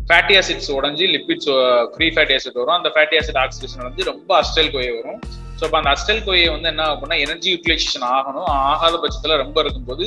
ஃபேட்டி 0.09 0.33
ஆசிட்ஸ் 0.39 0.71
உடஞ்சி 0.77 1.05
லிப்பிட்ஸ் 1.15 1.50
ஃப்ரீ 1.93 2.07
ஃபேட்டி 2.15 2.35
ஆசிட் 2.38 2.59
வரும். 2.62 2.77
அந்த 2.79 2.91
ஃபேட்டி 2.95 3.17
ஆசிட் 3.21 3.41
ஆக்சிடேஷன் 3.45 3.85
வந்து 3.89 4.03
ரொம்ப 4.12 4.29
அஸ்டைல் 4.41 4.71
கோயை 4.75 4.91
வரும். 5.00 5.19
ஸோ 5.57 5.63
அப்போ 5.67 5.77
அந்த 5.79 5.89
அஸ்டல் 5.95 6.24
கோயை 6.27 6.47
வந்து 6.55 6.69
என்ன 6.74 6.83
ஆகும்னா 6.91 7.17
எனர்ஜி 7.25 7.50
யூட்டிலைசேஷன் 7.55 8.07
ஆகணும். 8.15 8.47
ஆகாத 8.71 8.95
பட்சத்தில் 9.03 9.41
ரொம்ப 9.43 9.57
இருக்கும்போது 9.63 10.05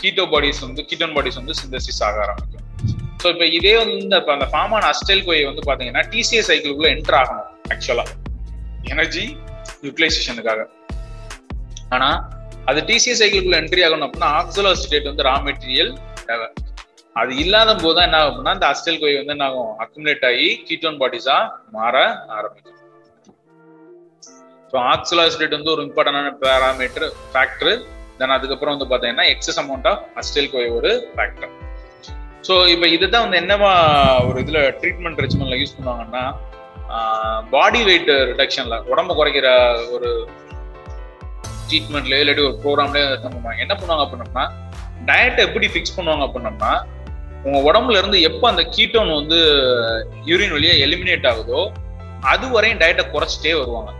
கீட்டோ 0.00 0.24
பாடிஸ் 0.32 0.60
வந்து 0.66 0.82
கீட்டோன் 0.90 1.14
பாடிஸ் 1.16 1.38
வந்து 1.40 1.54
சிந்தசிஸ் 1.60 2.02
ஆக 2.08 2.18
ஆரம்பிக்கும். 2.26 2.66
ஸோ 3.22 3.28
இப்போ 3.34 3.46
இதே 3.58 3.72
வந்து 3.82 4.18
இப்போ 4.20 4.32
அந்த 4.36 4.46
ஃபார்மான 4.52 4.84
அஸ்டல் 4.92 5.24
கோயை 5.28 5.44
வந்து 5.50 5.62
பார்த்தீங்கன்னா 5.68 6.04
டிசிஏ 6.12 6.42
சைக்கிளுக்குள்ள 6.48 6.90
என்டர் 6.96 7.18
ஆகணும் 7.22 7.48
ஆக்சுவலாக 7.74 8.16
எனர்ஜி 8.92 9.24
யூட்டிலைசேஷனுக்காக 9.86 10.60
ஆனால் 11.96 12.18
அது 12.70 12.80
டிசிஏ 12.88 13.14
சைக்கிளுக்குள்ள 13.20 13.58
என்ட்ரி 13.62 13.82
ஆகணும் 13.86 14.06
அப்படின்னா 14.08 14.30
ஆக்சலோ 14.40 14.72
ஸ்டேட் 14.82 15.08
வந்து 15.10 15.26
ரா 15.28 15.34
மெட்டீரியல் 15.46 15.92
தேவை. 16.28 16.48
அது 17.20 17.32
இல்லாத 17.44 17.70
போது 17.82 17.94
தான் 17.96 18.06
என்ன 18.08 18.18
ஆகும் 18.20 18.32
அப்படின்னா 18.32 18.54
அந்த 18.56 18.66
அஸ்டல் 18.72 19.00
கொய் 19.02 19.18
வந்து 19.20 19.34
என்ன 19.36 19.46
ஆகும் 19.50 19.72
அக்குமுலேட் 19.84 20.26
ஆகி 20.28 20.48
கீட்டோன் 20.66 21.00
பாடிஸா 21.02 21.38
மாற 21.76 21.96
ஆரம்பிக்கும். 22.36 22.76
ஸோ 24.72 24.76
ஆக்சலாசிடேட் 24.92 25.56
வந்து 25.58 25.72
ஒரு 25.74 25.82
இம்பார்ட்டன்டான 25.86 26.32
பேராமீட்டர் 26.42 27.06
ஃபேக்டர் 27.32 27.72
தென் 28.18 28.34
அதுக்கப்புறம் 28.36 28.74
வந்து 28.74 28.88
பார்த்தீங்கன்னா 28.90 29.26
excess 29.32 29.60
amount 29.62 29.88
of 29.92 30.02
acetyl 30.20 30.50
CoA 30.52 30.74
ஒரு 30.78 30.90
ஃபேக்டர் 31.14 31.52
ஸோ 32.48 32.54
இப்போ 32.74 32.86
இதுதான் 32.96 33.24
வந்து 33.24 33.40
என்னவா 33.42 33.72
ஒரு 34.28 34.38
இதில் 34.44 34.60
ட்ரீட்மெண்ட் 34.80 35.22
ரெஜிமெண்ட்ல 35.24 35.58
யூஸ் 35.62 35.76
பண்ணுவாங்கன்னா 35.78 36.22
பாடி 37.54 37.80
வெயிட் 37.88 38.12
ரிடக்ஷன்ல 38.30 38.76
உடம்பு 38.92 39.12
குறைக்கிற 39.18 39.48
ஒரு 39.94 40.08
ட்ரீட்மெண்ட்லயோ 41.66 42.20
இல்லாட்டி 42.22 42.44
ஒரு 42.46 42.56
ப்ரோக்ராம்லயோ 42.62 43.08
பண்ணுவாங்க? 43.24 43.58
என்ன 43.64 43.72
பண்ணுவாங்க 43.74 44.04
அப்படின்னம்னா 44.04 44.44
டயட்டை 45.08 45.40
எப்படி 45.48 45.66
ஃபிக்ஸ் 45.72 45.96
பண்ணுவாங்க 45.96 46.24
அப்படின்னம்னா 46.26 46.72
உங்க 47.44 47.58
உடம்புல 47.68 48.00
இருந்து 48.00 48.18
எப்போ 48.28 48.44
அந்த 48.50 48.62
கீட்டோன் 48.74 49.12
வந்து 49.18 49.38
யூரின் 50.30 50.54
வழியா 50.56 50.74
எலிமினேட் 50.86 51.28
ஆகுதோ 51.30 51.60
அது 52.32 52.46
வரையும் 52.54 52.80
டயட்டை 52.82 53.04
குறைச்சிட்டே 53.12 53.52
வருவாங்க. 53.60 53.90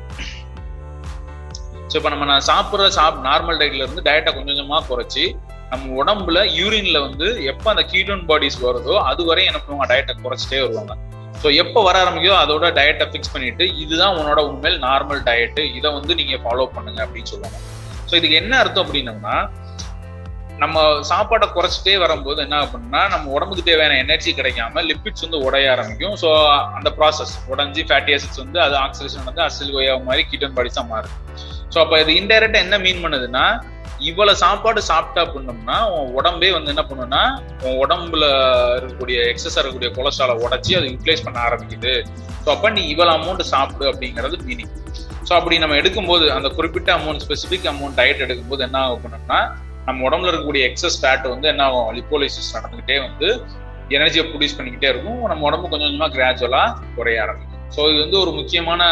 ஸோ 1.90 1.94
இப்போ 1.98 2.11
நம்ம 2.14 2.26
நான் 2.31 2.44
சாப்பிட்ற 2.50 2.88
சாப் 2.98 3.16
நார்மல் 3.29 3.59
டயட்ல 3.61 3.85
இருந்து 3.85 4.05
டயட்டை 4.09 4.31
கொஞ்சம் 4.35 4.57
கொஞ்சமாக 4.57 4.83
குறைச்சி 4.90 5.24
நம்ம 5.70 5.88
உடம்புல 6.00 6.38
யூரின்ல 6.59 6.98
வந்து 7.07 7.26
எப்போ 7.50 7.66
அந்த 7.72 7.83
கீட்டோன் 7.92 8.22
பாடிஸ் 8.29 8.59
வருதோ 8.66 8.94
அது 9.11 9.22
வரையும் 9.29 9.50
என்ன 9.50 9.61
பண்ணுவாங்க? 9.62 9.88
டயட்டை 9.92 10.14
குறைச்சிட்டே 10.24 10.61
வருவாங்க. 10.64 10.94
ஸோ 11.42 11.48
எப்போ 11.62 11.81
வர 11.87 11.96
ஆரம்பிக்கோ 12.05 12.33
அதோட 12.44 12.66
டயட்டை 12.79 13.05
ஃபிக்ஸ் 13.11 13.33
பண்ணிட்டு 13.35 13.64
இதுதான் 13.83 14.16
உன்னோட 14.18 14.40
உண்மையில் 14.50 14.79
நார்மல் 14.87 15.22
டயட்டு 15.29 15.62
இதை 15.79 15.90
வந்து 15.98 16.12
நீங்க 16.20 16.37
ஃபாலோ 16.44 16.66
பண்ணுங்க 16.76 17.00
அப்படின்னு 17.07 17.31
சொல்லுவாங்க. 17.33 17.59
ஸோ 18.09 18.14
இதுக்கு 18.20 18.40
என்ன 18.42 18.53
அர்த்தம் 18.62 18.85
அப்படின்னம்னா 18.87 19.37
நம்ம 20.62 20.79
சாப்பாட்டை 21.11 21.46
குறைச்சிட்டே 21.57 21.94
வரும்போது 22.05 22.40
என்ன 22.46 22.57
அப்படின்னா 22.64 23.03
நம்ம 23.14 23.31
உடம்புக்கு 23.37 23.62
தேவையான 23.68 23.94
எனர்ஜி 24.05 24.33
கிடைக்காம 24.40 24.83
லிப்பிட்ஸ் 24.88 25.24
வந்து 25.26 25.38
உடைய 25.46 25.70
ஆரம்பிக்கும். 25.74 26.16
ஸோ 26.22 26.31
அந்த 26.79 26.88
ப்ராசஸ் 26.98 27.35
உடஞ்சி 27.53 27.85
ஃபேட்டி 27.90 28.14
ஆசிட்ஸ் 28.16 28.42
வந்து 28.44 28.61
அது 28.66 28.76
ஆக்சிடேஷன் 28.85 29.29
வந்து 29.31 29.42
அசில் 29.48 29.74
கோயா 29.76 29.94
மாதிரி 30.09 30.24
கீட்டன் 30.33 30.57
பாடிஸாக 30.59 30.87
மாறும். 30.92 31.16
ஸோ 31.74 31.78
அப்போ 31.83 31.96
இது 32.02 32.12
இன்டைரக்டா 32.20 32.59
என்ன 32.66 32.78
மீன் 32.87 33.02
பண்ணுதுன்னா 33.04 33.44
இவ்வளவு 34.11 34.40
சாப்பாடு 34.42 34.80
சாப்பிட்டா 34.90 35.20
அப்படின்னோம்னா 35.24 35.78
உன் 35.94 36.12
உடம்பே 36.18 36.50
வந்து 36.56 36.72
என்ன 36.74 36.85
பண்ணுன்னா 36.90 37.22
உன் 37.64 37.78
உடம்புல 37.85 38.24
இருக்கக்கூடிய 38.76 39.18
எக்ஸஸ் 39.33 39.59
இருக்கக்கூடிய 39.59 39.90
கொலஸ்ட்ராலை 39.96 40.37
உடச்சி 40.44 40.72
அதை 40.78 40.87
யூட்டிலைஸ் 40.92 41.24
பண்ண 41.26 41.38
ஆரம்பிக்குது. 41.48 41.92
ஸோ 42.44 42.48
அப்ப 42.54 42.70
நீ 42.76 42.83
இவ்வளவு 42.92 43.16
அமௌண்ட் 43.18 43.44
சாப்பிடு 43.54 43.87
அப்படிங்கிறது 43.92 44.38
மீனிங் 44.48 44.72
ஸோ 45.28 45.33
அப்படி 45.38 45.56
நம்ம 45.62 45.74
எடுக்கும்போது 45.80 46.24
அந்த 46.37 46.48
குறிப்பிட்ட 46.59 46.90
அமௌண்ட் 46.98 47.24
ஸ்பெசிபிக் 47.24 47.66
அமௌண்ட் 47.72 47.98
டயட் 47.98 48.24
எடுக்கும்போது 48.26 48.64
என்ன 48.68 48.78
ஆகும் 48.85 49.02
பண்ணோம்னா 49.04 49.40
நம்ம 49.87 50.04
உடம்புல 50.09 50.30
இருக்கக்கூடிய 50.30 50.62
எக்ஸஸ் 50.70 50.98
ஃபேட் 51.02 51.26
வந்து 51.35 51.46
என்ன 51.52 51.62
ஆகும்? 51.68 51.87
லிப்போலைசிஸ் 51.98 52.54
நடந்துகிட்டே 52.56 52.96
வந்து 53.06 53.28
எனர்ஜியை 53.96 54.24
ப்ரொடியூஸ் 54.30 54.56
பண்ணிக்கிட்டே 54.59 54.88
இருக்கும். 54.92 55.20
நம்ம 55.30 55.46
உடம்பு 55.50 55.70
கொஞ்சம் 55.70 55.88
கொஞ்சமாக 55.88 56.12
கிராஜுவலாக 56.16 56.74
குறைய 56.96 57.22
ஆரம்பிக்கும். 57.24 57.62
ஸோ 57.76 57.80
இது 57.92 58.00
வந்து 58.04 58.18
ஒரு 58.24 58.33
முக்கியமான 58.40 58.83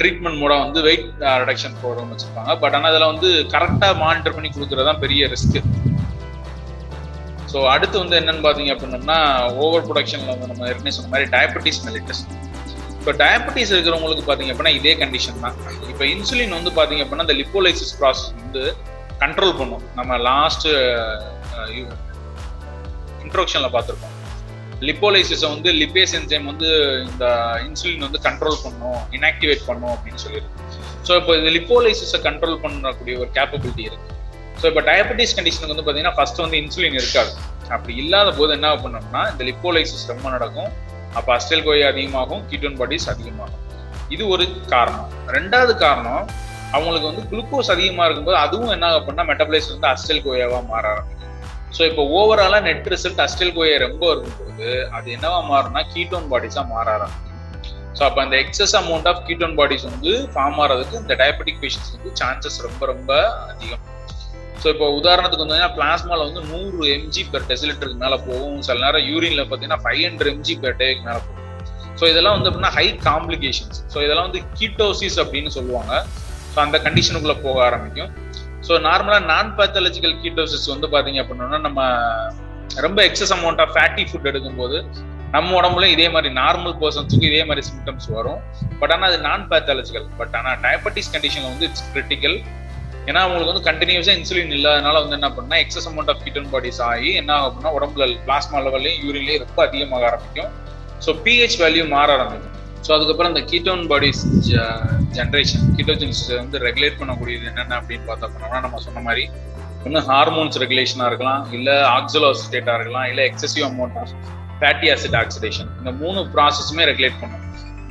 ட்ரீட்மெண்ட் 0.00 0.40
மூலம் 0.42 0.62
வந்து 0.64 0.80
வெயிட் 0.86 1.06
ரிடக்ஷன் 1.42 1.74
ப்ரோக்ராம் 1.80 2.12
வச்சிருப்பாங்க. 2.12 2.52
பட் 2.62 2.76
ஆனால் 2.76 2.90
அதில் 2.92 3.10
வந்து 3.12 3.28
கரெக்டாக 3.54 3.94
மானிட்டர் 4.04 4.36
பண்ணி 4.36 4.50
கொடுக்குறது 4.56 4.88
தான் 4.90 5.02
பெரிய 5.04 5.28
ரிஸ்க் 5.34 5.58
ஸோ 7.52 7.60
அடுத்து 7.72 7.96
வந்து 8.02 8.16
என்னன்னு 8.20 8.44
பார்த்தீங்க 8.44 8.70
அப்படின்னம்னா 8.74 9.18
ஓவர் 9.64 9.84
ப்ரொடக்ஷனில் 9.88 10.32
வந்து 10.32 10.48
நம்ம 10.52 10.64
ஏற்கனவே 10.70 10.94
சொன்ன 10.96 11.10
மாதிரி 11.12 11.26
டயபெட்டிஸ் 11.34 11.78
மெலிட்டஸ் 11.88 12.22
இப்போ 12.98 13.12
டயபெட்டிஸ் 13.20 13.72
இருக்கிறவங்களுக்கு 13.74 14.24
பார்த்தீங்க 14.28 14.52
அப்படின்னா 14.52 14.72
இதே 14.78 14.92
கண்டிஷன் 15.02 15.42
தான். 15.44 15.56
இப்போ 15.92 16.04
இன்சுலின் 16.12 16.56
வந்து 16.58 16.70
பார்த்தீங்க 16.78 17.02
அப்படின்னா 17.04 17.26
இந்த 17.26 17.36
லிப்போலைசிஸ் 17.42 17.94
ப்ராசஸ் 18.00 18.30
வந்து 18.42 18.62
கண்ட்ரோல் 19.22 19.54
பண்ணும். 19.60 19.84
நம்ம 19.98 20.16
லாஸ்ட் 20.28 20.66
இன்ட்ரோக்ஷனில் 23.24 23.74
பார்த்துருக்கோம் 23.74 24.13
லிப்போலைசிஸை 24.88 25.48
வந்து 25.54 25.70
லிப்பேஸ் 25.82 26.14
என்சைம் 26.18 26.46
வந்து 26.52 26.68
இந்த 27.08 27.24
இன்சுலின் 27.66 28.06
வந்து 28.06 28.20
கண்ட்ரோல் 28.26 28.58
பண்ணும் 28.64 28.98
இன்ஆக்டிவேட் 29.16 29.62
பண்ணும் 29.68 29.92
அப்படின்னு 29.94 30.22
சொல்லியிருக்கு. 30.24 30.60
ஸோ 31.06 31.12
இப்போ 31.20 31.32
இந்த 31.40 31.50
லிப்போலைசிஸை 31.56 32.20
கண்ட்ரோல் 32.28 32.56
பண்ணக்கூடிய 32.64 33.14
ஒரு 33.22 33.30
கேப்பபிலிட்டி 33.38 33.84
இருக்கு. 33.88 34.08
ஸோ 34.60 34.64
இப்போ 34.70 34.82
டயபெட்டிஸ் 34.90 35.34
கண்டிஷனுக்கு 35.38 35.74
வந்து 35.74 35.84
பார்த்தீங்கன்னா 35.86 36.16
ஃபர்ஸ்ட் 36.18 36.42
வந்து 36.44 36.58
இன்சுலின் 36.62 36.98
இருக்காது. 37.02 37.32
அப்படி 37.74 37.92
இல்லாத 38.04 38.30
போது 38.38 38.50
என்ன 38.58 38.70
பண்ணோம்னா 38.84 39.22
இந்த 39.32 39.42
லிப்போலைசிஸ் 39.50 40.08
ரொம்ப 40.12 40.26
நடக்கும். 40.36 40.70
அப்போ 41.18 41.30
அஸ்டல் 41.36 41.64
கோய் 41.66 41.88
அதிகமாகும் 41.90 42.42
கீட்டோன் 42.50 42.78
பாடிஸ் 42.80 43.08
அதிகமாகும். 43.12 43.60
இது 44.14 44.22
ஒரு 44.34 44.44
காரணம். 44.72 45.10
ரெண்டாவது 45.36 45.74
காரணம் 45.84 46.24
அவங்களுக்கு 46.76 47.08
வந்து 47.10 47.24
குளுக்கோஸ் 47.30 47.70
அதிகமாக 47.74 48.06
இருக்கும்போது 48.06 48.38
அதுவும் 48.44 48.72
என்ன 48.76 48.86
பண்ணால் 49.08 49.28
மெட்டபிளைஸ் 49.30 49.68
வந்து 49.74 49.88
அஸ்டல் 49.92 50.24
கோயாவாக 50.24 50.62
மாற 50.72 50.84
ஆரம்பிக்கும். 50.92 51.23
ஸோ 51.76 51.82
இப்போ 51.90 52.02
ஓவராலா 52.18 52.58
நெட் 52.66 52.88
ரிசல்ட் 52.94 53.22
அஸ்டில் 53.24 53.54
கோயை 53.56 53.76
ரொம்ப 53.84 54.02
இருக்கும்போது 54.12 54.68
அது 54.96 55.08
என்னவா 55.16 55.38
மாறும்னா 55.50 55.82
கீட்டோன் 55.94 56.28
பாடிஸா 56.32 56.62
மாற 56.74 56.86
ஆரம்பிக்கும். 56.96 57.20
ஸோ 57.98 58.02
அப்போ 58.08 58.20
அந்த 58.24 58.36
excess 58.44 58.74
amount 58.80 59.08
of 59.10 59.20
ketone 59.26 59.56
bodies 59.58 59.86
வந்து 59.90 60.12
ஃபார்ம் 60.34 60.58
ஆகிறதுக்கு 60.62 61.00
இந்த 61.02 61.14
டயபெட்டிக் 61.22 61.58
பேஷன்ஸ் 61.62 61.90
வந்து 61.96 62.10
சான்சஸ் 62.20 62.58
ரொம்ப 62.66 62.82
ரொம்ப 62.92 63.12
அதிகம். 63.52 63.82
ஸோ 64.62 64.66
இப்போ 64.74 64.86
உதாரணத்துக்கு 64.98 65.44
வந்து 65.44 65.58
பிளாஸ்மால 65.78 66.20
வந்து 66.28 66.42
நூறு 66.52 66.84
எம்ஜி 66.96 67.22
பெர் 67.32 67.46
டெசிலிட்டருக்கு 67.50 68.02
மேலே 68.04 68.18
போகும். 68.28 68.58
சில 68.66 68.76
நேரம் 68.84 69.06
யூரின்ல 69.10 69.42
பார்த்தீங்கன்னா 69.48 69.80
ஃபைவ் 69.84 70.02
ஹண்ட்ரட் 70.06 70.30
எம்ஜி 70.34 70.56
பெர் 70.64 70.78
டேக்கு 70.82 71.02
மேலே 71.08 71.20
போகும். 71.26 71.40
ஸோ 71.98 72.04
இதெல்லாம் 72.12 72.36
வந்து 72.36 72.50
அப்படின்னா 72.50 72.72
ஹை 72.78 72.86
காம்ப்ளிகேஷன்ஸ் 73.08 73.80
ஸோ 73.94 73.98
இதெல்லாம் 74.06 74.28
வந்து 74.28 74.42
கீட்டோசிஸ் 74.60 75.18
அப்படின்னு 75.24 75.52
சொல்லுவாங்க. 75.58 75.92
ஸோ 76.54 76.58
அந்த 76.66 76.76
கண்டிஷனுக்குள்ளே 76.86 77.38
போக 77.46 77.58
ஆரம்பிக்கும். 77.68 78.12
ஸோ 78.66 78.74
நார்மலா 78.88 79.18
நான் 79.32 79.48
பேத்தாலஜிக்கல் 79.58 80.14
கீட்டோசிஸ் 80.22 80.68
வந்து 80.74 80.86
பாத்தீங்க 80.94 81.18
அப்படின்னா 81.22 81.58
நம்ம 81.66 81.80
ரொம்ப 82.86 82.98
excess 83.08 83.34
amount 83.36 83.60
of 83.64 83.72
fatty 83.76 84.04
food 84.10 84.28
எடுக்கும்போது 84.30 84.78
நம்ம 85.34 85.54
உடம்புல 85.60 85.86
இதே 85.94 86.06
மாதிரி 86.14 86.28
நார்மல் 86.40 86.74
பர்சன்ஸுக்கு 86.82 87.26
இதே 87.30 87.42
மாதிரி 87.48 87.62
சிம்டம்ஸ் 87.68 88.06
வரும். 88.16 88.40
பட் 88.80 88.92
ஆனால் 88.94 89.08
அது 89.10 89.18
நான் 89.28 89.44
பேத்தாலஜிக்கல் 89.52 90.06
பட் 90.20 90.34
ஆனால் 90.40 90.58
டயபெட்டிஸ் 90.64 91.10
கண்டிஷன் 91.14 91.48
வந்து 91.50 91.66
இட்ஸ் 91.68 91.86
கிரிட்டிக்கல் 91.94 92.36
ஏன்னா 93.08 93.20
அவங்களுக்கு 93.24 93.50
வந்து 93.52 93.66
கண்டினியூஸாக 93.70 94.16
இன்சுலின் 94.18 94.54
இல்லாதனால 94.58 95.00
வந்து 95.04 95.16
என்ன 95.18 95.30
பண்ணா 95.38 95.56
excess 95.64 95.88
amount 95.90 96.10
of 96.12 96.22
ketone 96.24 96.50
bodies 96.52 96.80
ஆகி 96.90 97.10
என்ன 97.20 97.30
ஆகும் 97.36 97.48
அப்படின்னா 97.48 97.72
உடம்புல 97.78 98.06
பிளாஸ்மா 98.26 98.60
லெவல்லையும் 98.66 99.02
யூரின்லையும் 99.06 99.44
ரொம்ப 99.46 99.60
அதிகமாக 99.68 100.06
ஆரம்பிக்கும். 100.10 100.52
ஸோ 101.06 101.12
பிஹெச் 101.26 101.58
வேல்யூ 101.64 101.84
மாற 101.96 102.08
ஆரம்பிக்கும். 102.18 102.53
ஸோ 102.84 102.90
அதுக்கப்புறம் 102.96 103.30
இந்த 103.32 103.42
கீட்டோன் 103.50 103.82
பாடிஸ் 103.90 104.22
ஜென்ரேஷன் 105.18 105.66
கீட்டோஜென்ஸ் 105.76 106.22
வந்து 106.40 106.56
ரெகுலேட் 106.66 106.96
பண்ணக்கூடியது 107.00 107.44
என்னென்ன 107.50 107.76
அப்படின்னு 107.80 108.06
பார்த்தா 108.10 108.28
பண்ணோம்னா 108.32 108.60
நம்ம 108.64 108.80
சொன்ன 108.86 109.02
மாதிரி 109.06 109.24
ஒன்று 109.86 110.00
ஹார்மோன்ஸ் 110.10 110.58
ரெகுலேஷனாக 110.62 111.08
இருக்கலாம் 111.10 111.42
இல்லை 111.56 111.76
ஆக்சலோஸ்டேட்டாக 111.96 112.76
இருக்கலாம் 112.78 113.06
இல்லை 113.12 113.24
excessive 113.30 113.64
amount 113.70 113.96
of 114.02 114.12
fatty 114.60 114.88
acid 114.94 115.16
oxidation 115.22 115.70
இந்த 115.80 115.90
மூணு 116.02 116.20
ப்ராசஸுமே 116.34 116.84
ரெகுலேட் 116.90 117.18
பண்ணும். 117.22 117.40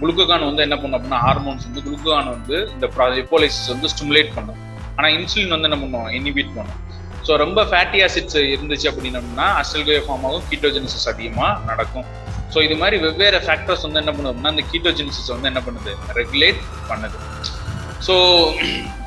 குளுக்கோகான் 0.01 0.45
வந்து 0.49 0.63
என்ன 0.67 0.75
பண்ணும் 0.81 0.97
அப்படின்னா 0.97 1.19
ஹார்மோன்ஸ் 1.25 1.65
வந்து 1.67 1.83
குளுக்கோகான் 1.87 2.29
வந்து 2.35 2.57
இந்த 2.75 2.87
லிப்போலைசிஸ் 3.19 3.69
வந்து 3.73 3.89
ஸ்டிமுலேட் 3.93 4.31
பண்ணும். 4.37 4.59
ஆனால் 4.97 5.13
இன்சுலின் 5.17 5.53
வந்து 5.55 5.69
என்ன 5.69 5.77
பண்ணுவோம் 5.83 6.11
இனிபிட் 6.19 6.51
பண்ணும். 6.57 6.79
ஸோ 7.27 7.31
ரொம்ப 7.43 7.59
ஃபேட்டி 7.71 7.99
ஆசிட்ஸ் 8.05 8.39
இருந்துச்சு 8.53 8.87
அப்படின்னம்னா 8.91 9.47
அஸ்டல்கோயோ 9.61 10.01
ஃபார்ம் 10.07 10.25
ஆகும் 10.29 10.45
கீட்டோஜெனிசிஸ் 10.51 11.07
அதிகமாக 11.13 11.51
நடக்கும். 11.69 12.07
ஸோ 12.53 12.59
இது 12.67 12.75
மாதிரி 12.81 12.97
வெவ்வேறு 13.05 13.39
ஃபேக்டர்ஸ் 13.45 13.85
வந்து 13.87 14.01
என்ன 14.03 14.11
பண்ணுதுன்னா 14.17 14.51
இந்த 14.55 14.65
கீட்டோஜெனிசிஸ் 14.71 15.31
வந்து 15.35 15.49
என்ன 15.51 15.61
பண்ணுது? 15.67 15.91
ரெகுலேட் 16.19 16.61
பண்ணுது. 16.91 17.17
ஸோ 18.07 18.15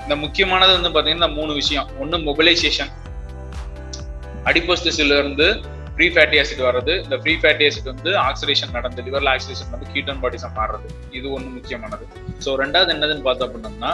இந்த 0.05 0.15
முக்கியமானது 0.25 0.73
வந்து 0.79 0.91
பார்த்தீங்கன்னா 0.95 1.31
மூணு 1.39 1.53
விஷயம். 1.61 1.89
ஒன்று 2.03 2.19
மொபிலைசேஷன் 2.29 2.93
அடிப்போஸ்டிஸ்ல 4.51 5.17
இருந்து 5.23 5.47
ஃப்ரீ 5.95 6.07
ஃபேட்டி 6.15 6.37
ஆசிட் 6.41 6.63
வர்றது. 6.67 6.95
இந்த 7.05 7.17
ஃப்ரீ 7.23 7.35
ஃபேட்டி 7.43 7.65
ஆசிட் 7.69 7.91
வந்து 7.93 8.11
ஆக்சிடேஷன் 8.29 8.75
நடந்து 8.77 9.05
லிவர்ல 9.07 9.31
ஆக்சிடேஷன் 9.35 9.71
வந்து 9.75 9.87
கீட்டோன் 9.95 10.21
பாடிஸா 10.25 10.49
மாறுறது. 10.59 10.89
இது 11.19 11.27
ஒன்று 11.37 11.51
முக்கியமானது. 11.59 12.05
ஸோ 12.45 12.53
ரெண்டாவது 12.63 12.93
என்னதுன்னு 12.95 13.27
பார்த்தோம் 13.29 13.49
அப்படின்னா 13.51 13.93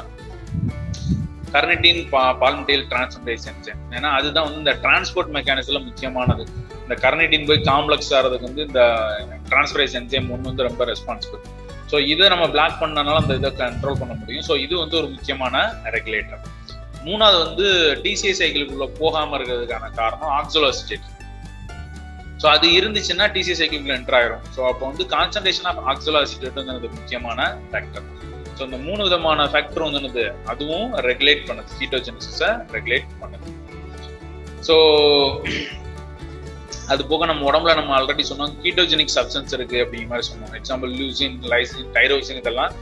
கர்னிட்டின் 1.54 2.02
பால்மடைல் 2.42 2.84
டிரான்ஸ்பரேஸ் 2.92 3.46
என்ஜைம் 3.52 3.80
ஏன்னா 3.96 4.10
அதுதான் 4.18 4.46
வந்து 4.46 4.60
இந்த 4.64 4.74
டிரான்ஸ்போர்ட் 4.84 5.32
மெக்கானிசம்ல 5.38 5.80
முக்கியமானது. 5.88 6.44
இந்த 6.92 7.02
கர்னிட்டின் 7.04 7.46
போய் 7.48 7.60
காம்ப்ளெக்ஸ் 7.68 8.10
ஆகிறதுக்கு 8.16 8.46
வந்து 8.48 8.62
இந்த 8.68 8.80
டிரான்ஸ்பரேஸ் 9.50 9.94
என்ஜைம் 10.00 10.26
ஒன்று 10.34 10.48
வந்து 10.50 10.64
ரொம்ப 10.66 10.84
ரெஸ்பான்சிபிள் 10.90 11.40
ஸோ 11.90 11.98
இதை 12.12 12.24
நம்ம 12.32 12.44
பிளாக் 12.54 12.76
பண்ணனால 12.80 13.14
அந்த 13.20 13.34
இதை 13.38 13.50
கண்ட்ரோல் 13.60 13.98
பண்ண 14.00 14.14
முடியும். 14.18 14.44
ஸோ 14.48 14.54
இது 14.64 14.74
வந்து 14.82 14.96
ஒரு 15.00 15.08
முக்கியமான 15.14 15.62
ரெகுலேட்டர் 15.94 16.42
மூணாவது 17.06 17.38
வந்து 17.44 17.66
டிசிஏ 18.04 18.32
சைக்கிளுக்குள்ள 18.40 18.86
போகாமல் 19.00 19.36
இருக்கிறதுக்கான 19.38 19.90
காரணம் 20.00 20.32
ஆக்சோலோசிட்டி 20.40 20.98
ஸோ 22.42 22.48
அது 22.54 22.68
இருந்துச்சுன்னா 22.78 23.28
டிசிஏ 23.36 23.56
சைக்கிளுக்குள்ள 23.60 23.96
என்டர் 24.00 24.18
ஆயிரும். 24.18 24.44
ஸோ 24.56 24.60
அப்போ 24.70 24.84
வந்து 24.90 25.06
கான்சன்ட்ரேஷன் 25.14 25.68
ஆஃப் 25.72 25.82
ஆக்சோலோசிட்டேட்ங்கிறது 25.92 26.90
முக்கியமான 26.98 27.48
ஃபேக்டர் 27.70 28.06
ஸோ 28.56 28.62
இந்த 28.68 28.80
மூணு 28.88 29.00
விதமான 29.08 29.48
ஃபேக்டர் 29.54 29.86
வந்து 29.86 30.00
என்னது? 30.02 30.26
அதுவும் 30.52 30.90
ரெகுலேட் 31.10 31.44
பண்ணுது. 31.50 31.70
கீட்டோஜெனிசிஸை 31.80 32.50
ரெகுலேட் 32.76 33.08
பண்ணுது. 33.22 33.50
ஸோ 34.68 34.74
அது 36.88 37.02
போக 37.10 37.26
நம்ம 37.26 37.44
உடம்புல 37.50 37.74
நம்ம 37.74 37.92
ஆல்ரெடி 37.98 38.24
சொன்னோம் 38.30 38.54
கீட்டோஜெனிக் 38.62 39.12
சப்ஸ்டன்ஸ் 39.16 39.52
இருக்கு 39.56 39.78
அப்படிங்கிற 39.84 40.10
மாதிரி 40.12 40.26
சொன்னோம். 40.30 40.54
எக்ஸாம்பிள் 40.58 40.90
லூசின் 41.00 41.36
லைசின் 41.52 41.92
டைரோசின் 41.96 42.40
இதெல்லாம் 42.42 42.72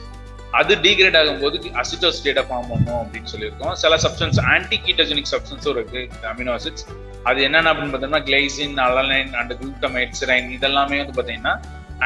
அது 0.58 0.74
டீக்ரேட் 0.84 1.18
ஆகும்போது 1.18 1.56
அசிட்டோஸ்டேட்டை 1.82 2.44
ஃபார்ம் 2.48 2.68
பண்ணும் 2.70 3.00
அப்படின்னு 3.02 3.30
சொல்லியிருக்கோம். 3.32 3.74
சில 3.82 3.96
சப்ஸ்டன்ஸ் 4.04 4.40
ஆன்டி 4.54 4.80
கீட்டோஜெனிக் 4.86 5.30
சப்ஸ்டன்ஸும் 5.32 5.74
இருக்கு 5.76 6.02
அமினோ 6.32 6.54
அசிட்ஸ் 6.58 6.86
அது 7.30 7.42
என்னென்ன 7.46 7.72
அப்படின்னு 7.72 7.94
பார்த்தோம்னா 7.94 8.22
glycine 8.28 8.76
alanine 8.86 9.32
and 9.40 9.52
glutamate 9.60 10.16
serine 10.20 10.48
இதெல்லாமே 10.56 10.98
வந்து 11.02 11.16
பார்த்தீங்கன்னா 11.18 11.54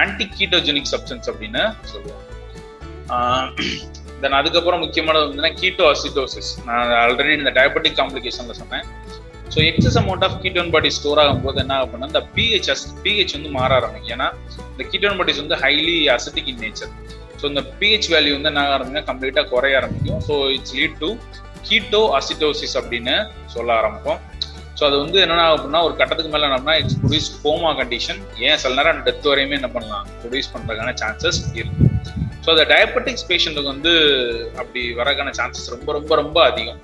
ஆன்டி 0.02 0.26
கீட்டோஜெனிக் 0.38 0.90
சப்ஸ்டன்ஸ் 0.92 1.28
அப்படின்னு 1.32 1.64
சொல்லுவோம். 1.92 2.22
தென் 4.22 4.38
அதுக்கப்புறம் 4.40 4.80
முக்கியமானது 4.84 5.26
வந்து 5.28 5.54
கீட்டோ 5.62 5.86
அசிட்டோசிஸ் 5.94 6.50
நான் 6.66 6.92
ஆல்ரெடி 7.02 7.32
இந்த 7.38 7.50
டயபெட்டிக் 7.58 7.98
காம்ப்ளிகேஷன்ல 8.00 8.54
சொன்னேன். 8.60 8.86
So 9.54 9.60
excess 9.70 9.98
amount 10.00 10.24
of 10.26 10.36
ketone 10.44 10.70
body 10.74 10.88
store 10.98 11.20
ஆகும்போது 11.22 11.58
என்ன 11.64 11.74
ஆகும்னா 11.82 12.06
இந்த 12.12 12.22
பிஹெச் 12.36 12.70
பிஹெச் 13.04 13.34
வந்து 13.36 13.50
மாற 13.58 13.70
ஆரம்பிக்கும். 13.80 14.12
ஏன்னா 14.14 14.28
இந்த 14.72 14.84
கீட்டோன் 14.92 15.18
பாடிஸ் 15.20 15.40
வந்து 15.42 15.58
highly 15.64 15.96
acidic 16.14 16.48
in 16.52 16.62
nature 16.64 16.92
so 17.40 17.44
இந்த 17.52 17.62
பிஹெச் 17.80 18.08
வேல்யூ 18.14 18.32
வந்து 18.36 18.50
என்ன 18.52 18.62
ஆரம்பிக்கும் 18.76 19.08
கம்ப்ளீட்டாக 19.10 19.46
குறைய 19.52 19.80
ஆரம்பிக்கும். 19.80 20.20
So 20.28 20.36
it's 20.56 20.74
lead 20.78 20.96
to 21.02 21.10
ketoacidosis 22.18 22.76
அப்படின்னு 22.80 23.14
சொல்ல 23.54 23.70
ஆரம்பிப்போம். 23.80 24.20
ஸோ 24.78 24.82
அது 24.88 24.96
வந்து 25.02 25.18
என்னென்ன 25.24 25.42
அப்படின்னா 25.50 25.80
ஒரு 25.86 25.94
கட்டத்துக்கு 26.00 26.32
மேலே 26.32 26.46
என்னன்னா 26.48 26.74
இட்ஸ் 26.80 26.96
ப்ரொடியூஸ் 27.02 27.28
கோமா 27.42 27.70
கண்டிஷன் 27.80 28.20
ஏன்? 28.46 28.56
சில 28.62 28.74
நேரம் 28.78 29.02
டெத் 29.08 29.28
வரையுமே 29.32 29.56
என்ன 29.60 29.70
பண்ணலாம் 29.76 30.08
ப்ரொடியூஸ் 30.22 30.50
பண்ணுறதுக்கான 30.54 30.94
சான்சஸ் 31.02 31.40
இருக்கு. 31.60 31.86
ஸோ 32.44 32.48
அந்த 32.54 32.64
டயபெட்டிக்ஸ் 32.72 33.26
பேஷண்ட்டுக்கு 33.30 33.72
வந்து 33.74 33.92
அப்படி 34.62 34.82
வரக்கான 35.00 35.34
சான்சஸ் 35.40 35.70
ரொம்ப 35.76 35.92
ரொம்ப 35.98 36.12
ரொம்ப 36.22 36.38
அதிகம். 36.50 36.80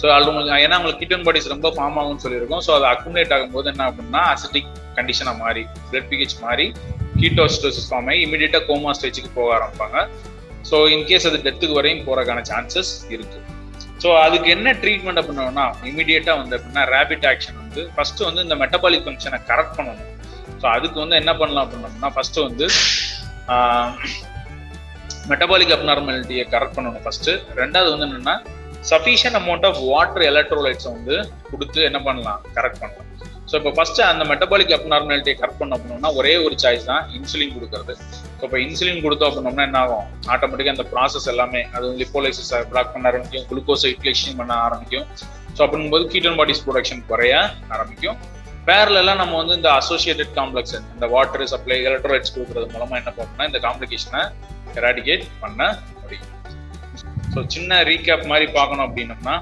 ஸோ 0.00 0.06
அது 0.16 0.30
ஏன்னா 0.64 0.76
உங்களுக்கு 0.80 1.02
கிட்டன் 1.02 1.24
பாடிஸ் 1.26 1.52
ரொம்ப 1.54 1.68
ஃபார்ம் 1.76 1.98
ஆகும்னு 2.00 2.22
சொல்லியிருக்கோம். 2.24 2.62
ஸோ 2.66 2.72
அது 2.78 2.86
அக்குமுலேட் 2.92 3.34
ஆகும்போது 3.36 3.68
என்ன 3.72 3.86
அப்படின்னா 3.90 4.22
அசிட்டிக் 4.34 4.70
கண்டிஷனாக 4.98 5.36
மாறி 5.44 5.62
பிளட் 5.90 6.08
பிஹெச் 6.12 6.36
மாறி 6.44 6.66
கீட்டோஸ்டோசிஸ் 7.20 7.88
ஃபார்ம் 7.90 8.08
ஆகி 8.12 8.20
இமீடியட்டாக 8.26 8.62
கோமா 8.68 8.92
ஸ்டேஜுக்கு 8.98 9.30
போக 9.38 9.48
ஆரம்பிப்பாங்க. 9.56 9.98
ஸோ 10.68 10.76
இன்கேஸ் 10.94 11.26
அது 11.30 11.38
டெத்துக்கு 11.46 11.76
வரையும் 11.78 12.04
போகிறக்கான 12.06 12.44
சான்சஸ் 12.50 12.92
இருக்கு. 13.14 13.40
ஸோ 14.02 14.08
அதுக்கு 14.26 14.48
என்ன 14.56 14.68
ட்ரீட்மெண்ட் 14.82 15.22
பண்ணணும்னா 15.28 15.64
இமீடியட்டா 15.90 16.34
வந்து 16.40 16.54
அப்படின்னா 16.58 16.84
ரேபிட் 16.94 17.26
ஆக்ஷன் 17.30 17.58
வந்து 17.64 17.82
ஃபர்ஸ்ட் 17.96 18.22
வந்து 18.28 18.44
இந்த 18.46 18.56
மெட்டபாலிக் 18.62 19.04
ஃபங்க்ஷனை 19.06 19.40
கரெக்ட் 19.50 19.76
பண்ணணும். 19.78 20.06
ஸோ 20.62 20.66
அதுக்கு 20.76 20.98
வந்து 21.04 21.18
என்ன 21.22 21.32
பண்ணலாம் 21.40 21.64
அப்படின்னா 21.66 22.10
ஃபர்ஸ்ட் 22.16 22.40
வந்து 22.46 22.66
மெட்டபாலிக் 25.32 25.74
அப்நார்மாலிட்டியை 25.76 26.46
கரெக்ட் 26.54 26.76
பண்ணணும் 26.78 27.04
ஃபர்ஸ்ட் 27.04 27.30
ரெண்டாவது 27.60 27.92
வந்து 27.94 28.08
என்னன்னா 28.08 28.36
சஃபிஷியன்ட் 28.88 29.38
அமௌண்ட் 29.40 29.66
ஆஃப் 29.68 29.78
வாட்டர் 29.90 30.24
எலக்ட்ரோலைட்ஸை 30.30 30.90
வந்து 30.96 31.16
கொடுத்து 31.50 31.80
என்ன 31.88 31.98
பண்ணலாம்? 32.06 32.40
கரெக்ட் 32.56 32.80
பண்ணலாம். 32.82 33.06
ஸோ 33.50 33.54
இப்போ 33.60 33.70
ஃபர்ஸ்ட் 33.76 34.00
அந்த 34.08 34.24
மெட்டபாலிக் 34.30 34.74
அப்நார்மாலிட்டியை 34.76 35.36
கரெக்ட் 35.40 35.60
பண்ண 35.60 35.76
அப்படின்னா 35.76 36.10
ஒரே 36.18 36.32
ஒரு 36.46 36.54
சாய்ஸ் 36.62 36.88
தான் 36.90 37.04
இன்சுலின் 37.16 37.54
கொடுக்கறது. 37.56 37.94
ஸோ 38.38 38.42
இப்போ 38.48 38.58
இன்சுலின் 38.64 39.02
கொடுத்தோம் 39.06 39.30
அப்படின்னோம்னா 39.30 39.64
என்ன 39.68 39.78
ஆகும்? 39.84 40.06
ஆட்டோமேட்டிக்காக 40.32 40.74
அந்த 40.76 40.86
ப்ராசஸ் 40.92 41.28
எல்லாமே 41.32 41.62
அது 41.74 41.82
வந்து 41.86 42.00
லிப்போலைசிஸ் 42.04 42.52
பிளாக் 42.72 42.92
பண்ண 42.94 43.10
ஆரம்பிக்கும் 43.10 43.46
குளுக்கோஸ் 43.50 43.86
யூட்டிலைசேஷன் 43.90 44.38
பண்ண 44.40 44.52
ஆரம்பிக்கும். 44.66 45.06
ஸோ 45.56 45.60
அப்படிங்கும்போது 45.64 46.06
கீட்டோன் 46.12 46.38
பாடிஸ் 46.40 46.62
ப்ரொடக்ஷன் 46.66 47.02
குறைய 47.10 47.34
ஆரம்பிக்கும். 47.76 48.18
பேரலாம் 48.68 49.20
நம்ம 49.22 49.36
வந்து 49.42 49.54
இந்த 49.58 49.70
அசோசியேட்டட் 49.80 50.32
காம்ப்ளெக்ஸ் 50.38 50.74
இந்த 50.94 51.06
வாட்டர் 51.14 51.50
சப்ளை 51.52 51.78
எலக்ட்ரோலைட்ஸ் 51.90 52.34
கொடுக்கறது 52.34 52.66
மூலமா 52.74 52.94
என்ன 53.02 53.12
பண்ணணும்னா 53.18 53.46
இந்த 53.50 53.60
காம்ப்ளிகேஷனை 53.66 54.22
எராடிகேட் 54.80 55.24
பண்ண 55.42 55.62
ஸோ 57.34 57.40
சின்ன 57.54 57.80
ரீகேப் 57.88 58.30
மாதிரி 58.30 58.46
பார்க்கணும் 58.58 58.86
அப்படின்னம்னா 58.86 59.34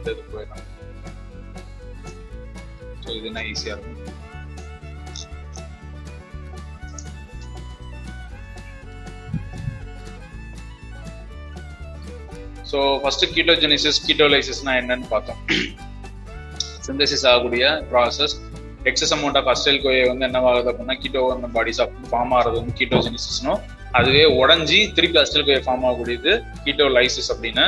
இது 0.00 0.12
போயிடலாம். 0.32 0.68
ஸோ 3.02 3.08
இதுனா 3.18 3.42
ஈஸியாக 3.50 3.74
இருக்கும்? 3.74 3.98
ஸோ 12.70 12.78
ஃபர்ஸ்ட் 13.02 13.24
கீட்டோஜெனிசிஸ் 13.36 14.02
கீட்டோலைசிஸ்னா 14.08 14.74
என்னன்னு 14.82 15.08
பார்த்தோம். 15.14 15.42
சிந்தசிஸ் 16.86 17.26
ஆகக்கூடிய 17.30 17.64
process 17.92 18.34
excess 18.90 19.14
amount 19.16 19.38
of 19.40 19.48
acetyl 19.52 19.80
கோயை 19.84 20.02
வந்து 20.10 20.24
என்ன 20.28 20.42
ஆகுது 20.50 20.70
அப்படின்னா 20.72 20.96
கீட்டோ 21.02 21.22
பாடிஸ் 21.56 21.80
ஃபார்ம் 22.10 22.34
ஆகிறது 22.38 22.56
வந்து 22.60 22.74
கீட்டோஜெனிசிஸ்னும் 22.80 23.60
அதுவே 23.98 24.24
உடஞ்சி 24.42 24.78
திருப்பி 24.96 25.18
அஸ்டைல் 25.22 25.46
கோயை 25.48 25.60
ஃபார்ம் 25.66 25.84
ஆகக்கூடியது 25.88 26.32
கீட்டோலைசிஸ் 26.66 27.30
அப்படின்னு 27.34 27.64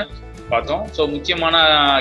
பார்த்தோம். 0.53 0.83
ஸோ 0.97 1.03
முக்கியமான 1.15 1.57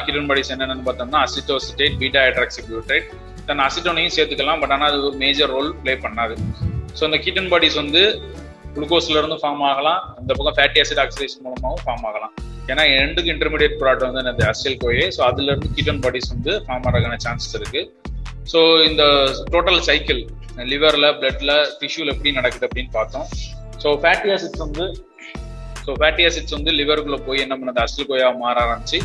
கீட்டோன் 0.06 0.30
பாடிஸ் 0.30 0.52
என்னென்னு 0.54 0.86
பார்த்தோம்னா 0.88 1.20
அசிட்டோசிட்டேட் 1.26 1.98
பீட்டா 2.02 2.22
ஹைட்ராக்சிபியூட்ரேட் 2.28 3.08
தன் 3.48 3.64
அசிட்டோனையும் 3.66 4.14
சேர்த்துக்கலாம் 4.16 4.62
பட் 4.62 4.74
ஆனால் 4.76 4.90
அது 4.92 5.06
ஒரு 5.10 5.18
மேஜர் 5.24 5.52
ரோல் 5.56 5.70
ப்ளே 5.84 5.94
பண்ணாது. 6.06 6.36
ஸோ 6.98 7.04
இந்த 7.10 7.20
கீட்டன் 7.26 7.50
பாடிஸ் 7.54 7.78
வந்து 7.82 8.02
குளுக்கோஸ்ல 8.76 9.18
இருந்து 9.22 9.38
ஃபார்ம் 9.42 9.64
ஆகலாம் 9.72 10.02
இந்த 10.22 10.32
பக்கம் 10.38 10.58
ஃபேட்டி 10.60 10.80
ஆசிட் 10.84 11.02
ஆக்சிடேஷன் 11.04 11.44
மூலமாகவும் 11.48 11.84
ஃபார்ம் 11.86 12.06
ஆகலாம். 12.10 12.34
ஏன்னா 12.72 12.84
ரெண்டுக்கு 13.02 13.32
இன்டர்மீடியட் 13.36 13.76
ப்ராடக்ட் 13.82 14.06
வந்து 14.08 14.32
அந்த 14.34 14.46
அஸ்டல் 14.52 14.80
கோயே 14.84 15.06
ஸோ 15.16 15.22
அதுல 15.30 15.50
இருந்து 15.52 15.70
கீட்டன் 15.78 16.02
பாடிஸ் 16.06 16.32
வந்து 16.36 16.52
ஃபார்ம் 16.66 16.86
ஆகிறதுக்கான 16.88 17.20
சான்சஸ் 17.26 17.56
இருக்கு. 17.60 17.82
ஸோ 18.52 18.60
இந்த 18.90 19.04
டோட்டல் 19.54 19.82
சைக்கிள் 19.90 20.22
லிவரில் 20.72 21.10
பிளட்ல 21.20 21.52
டிஷ்யூல 21.82 22.12
எப்படி 22.16 22.32
நடக்குது 22.40 22.66
அப்படின்னு 22.68 22.92
பார்த்தோம். 23.00 23.28
ஸோ 23.84 23.90
ஃபேட்டி 24.02 24.30
ஆசிட்ஸ் 24.36 24.64
வந்து 24.66 24.86
ஸோ 25.86 25.94
ஃபேட்டி 26.00 26.24
ஆசிட்ஸ் 26.28 26.56
வந்து 26.58 26.72
லிவருக்குள்ள 26.80 27.18
போய் 27.28 27.44
என்ன 27.46 27.56
பண்ணுது? 27.60 27.80
அஸ்டல் 27.86 28.10
கோயாக 28.10 28.34
மாற 28.44 28.58
ஆரம்பிச்சு 28.66 29.00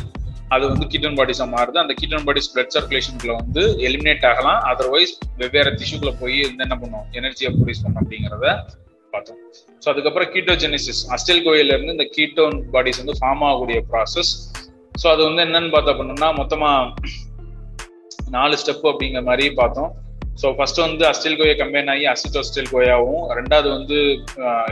அது 0.54 0.64
வந்து 0.72 0.84
கீட்டன் 0.92 1.16
பாடிஸாக 1.20 1.48
மாறுது. 1.54 1.78
அந்த 1.84 1.94
கீட்டன் 2.00 2.26
பாடிஸ் 2.26 2.50
பிளட் 2.52 2.74
சர்க்குலேஷனுக்குள்ள 2.74 3.34
வந்து 3.40 3.62
எலிமினேட் 3.88 4.26
ஆகலாம். 4.30 4.60
அதர்வைஸ் 4.72 5.14
வெவ்வேறு 5.40 5.72
டிஷ்யூக்குள்ள 5.80 6.12
போய் 6.20 6.38
வந்து 6.50 6.64
என்ன 6.66 6.76
பண்ணும்? 6.82 7.06
எனர்ஜியை 7.20 7.50
ப்ரொடியூஸ் 7.56 7.82
பண்ணும் 7.84 8.00
அப்படிங்கிறத 8.02 8.46
பார்த்தோம். 9.14 9.40
ஸோ 9.82 9.86
அதுக்கப்புறம் 9.92 10.30
கீட்டோஜெனிசிஸ் 10.34 11.02
அஸ்டில் 11.16 11.44
கோயில 11.46 11.74
இருந்து 11.76 11.94
இந்த 11.96 12.06
கீட்டோன் 12.16 12.56
பாடிஸ் 12.74 13.00
வந்து 13.02 13.16
ஃபார்ம் 13.20 13.44
ஆகக்கூடிய 13.48 13.80
ப்ராசஸ் 13.92 14.32
ஸோ 15.02 15.06
அது 15.14 15.22
வந்து 15.28 15.42
என்னன்னு 15.46 15.72
பார்த்தா 15.74 15.92
பண்ணோம்னா 15.98 16.30
மொத்தமாக 16.40 17.10
நாலு 18.36 18.54
ஸ்டெப் 18.62 18.86
அப்படிங்கிற 18.90 19.22
மாதிரி 19.30 19.46
பார்த்தோம். 19.60 19.90
ஸோ 20.40 20.48
ஃபர்ஸ்ட் 20.56 20.80
வந்து 20.86 21.04
அஸ்டில் 21.10 21.38
கோயா 21.38 21.54
கம்பைன் 21.60 21.90
ஆகி 21.92 22.04
அசிட்டோஸ்டில் 22.12 22.68
கோயாவும் 22.74 23.22
ரெண்டாவது 23.38 23.68
வந்து 23.76 23.96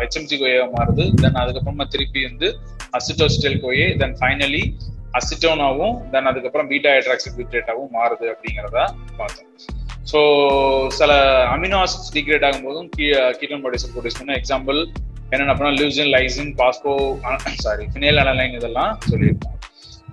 ஹெச்எம்சி 0.01 0.37
கோயாவும் 0.43 0.75
மாறுது. 0.79 1.05
தென் 1.23 1.41
அதுக்கப்புறமா 1.43 1.87
திருப்பி 1.95 2.21
வந்து 2.29 2.49
அசிட்டோஸ்டில் 2.99 3.59
கோயே 3.65 3.87
தென் 4.03 4.15
ஃபைனலி 4.21 4.63
அசிட்டோனாவும் 5.21 5.97
தென் 6.13 6.29
அதுக்கப்புறம் 6.31 6.69
பீட்டா 6.73 6.93
ஹைட்ராக்சிபியூட்ரேட்டாவும் 6.97 7.91
மாறுது 7.97 8.27
அப்படிங்கிறத 8.35 8.79
பார்த்தோம். 9.21 9.51
ஸோ 10.11 10.21
சில 10.99 11.13
அமினோ 11.55 11.79
ஆசிட்ஸ் 11.85 12.13
டிகிரேட் 12.17 12.47
ஆகும்போதும் 12.49 12.89
கீட்டோன் 13.41 13.63
ப்ரொடியூசர் 13.65 13.93
ப்ரொடியூஸ் 13.97 14.21
பண்ண 14.21 14.35
எக்ஸாம்பிள் 14.41 14.79
என்னென்ன 15.33 15.51
அப்படின்னா 15.53 15.77
leucine 15.81 16.13
lysine 16.15 16.53
phospho 16.61 16.93
sorry 17.67 17.85
phenylalanine 18.25 18.57
இதெல்லாம் 18.59 18.93
சொல்லியிருக்கோம். 19.11 19.56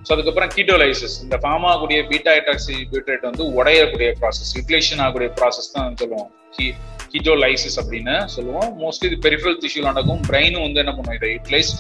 ஸோ 0.06 0.10
அதுக்கப்புறம் 0.14 0.52
கீட்டோலைசிஸ் 0.56 1.16
இந்த 1.26 1.36
ஃபார்ம் 1.44 1.66
ஆகக்கூடிய 1.72 2.00
பீட்டா 2.12 2.32
ஹைட்ராக்சி 2.36 2.76
பியூட்ரேட் 2.92 3.28
வந்து 3.30 3.44
உடையக்கூடிய 3.60 4.10
ப்ராசஸ் 4.22 4.52
யூட்டிலேஷன் 4.58 5.02
ஆகக்கூடிய 5.04 5.30
ப்ராசஸ் 5.40 5.70
தான் 5.76 6.00
சொல்லுவோம். 6.02 6.30
கீ 6.56 6.66
கீட்டோலைசிஸ் 7.14 7.78
அப்படின்னு 7.82 8.16
சொல்லுவோம். 8.36 8.70
மோஸ்ட்லி 8.82 9.08
இது 9.10 9.18
பெரிஃபரல் 9.26 9.60
திஷ்யூல 9.64 9.86
நடக்கும். 9.92 10.22
பிரெயினும் 10.30 10.66
வந்து 10.68 10.82
என்ன 10.84 10.94
பண்ணும்? 10.98 11.16
இதை 11.20 11.30
யூட்டிலைஸ் 11.36 11.72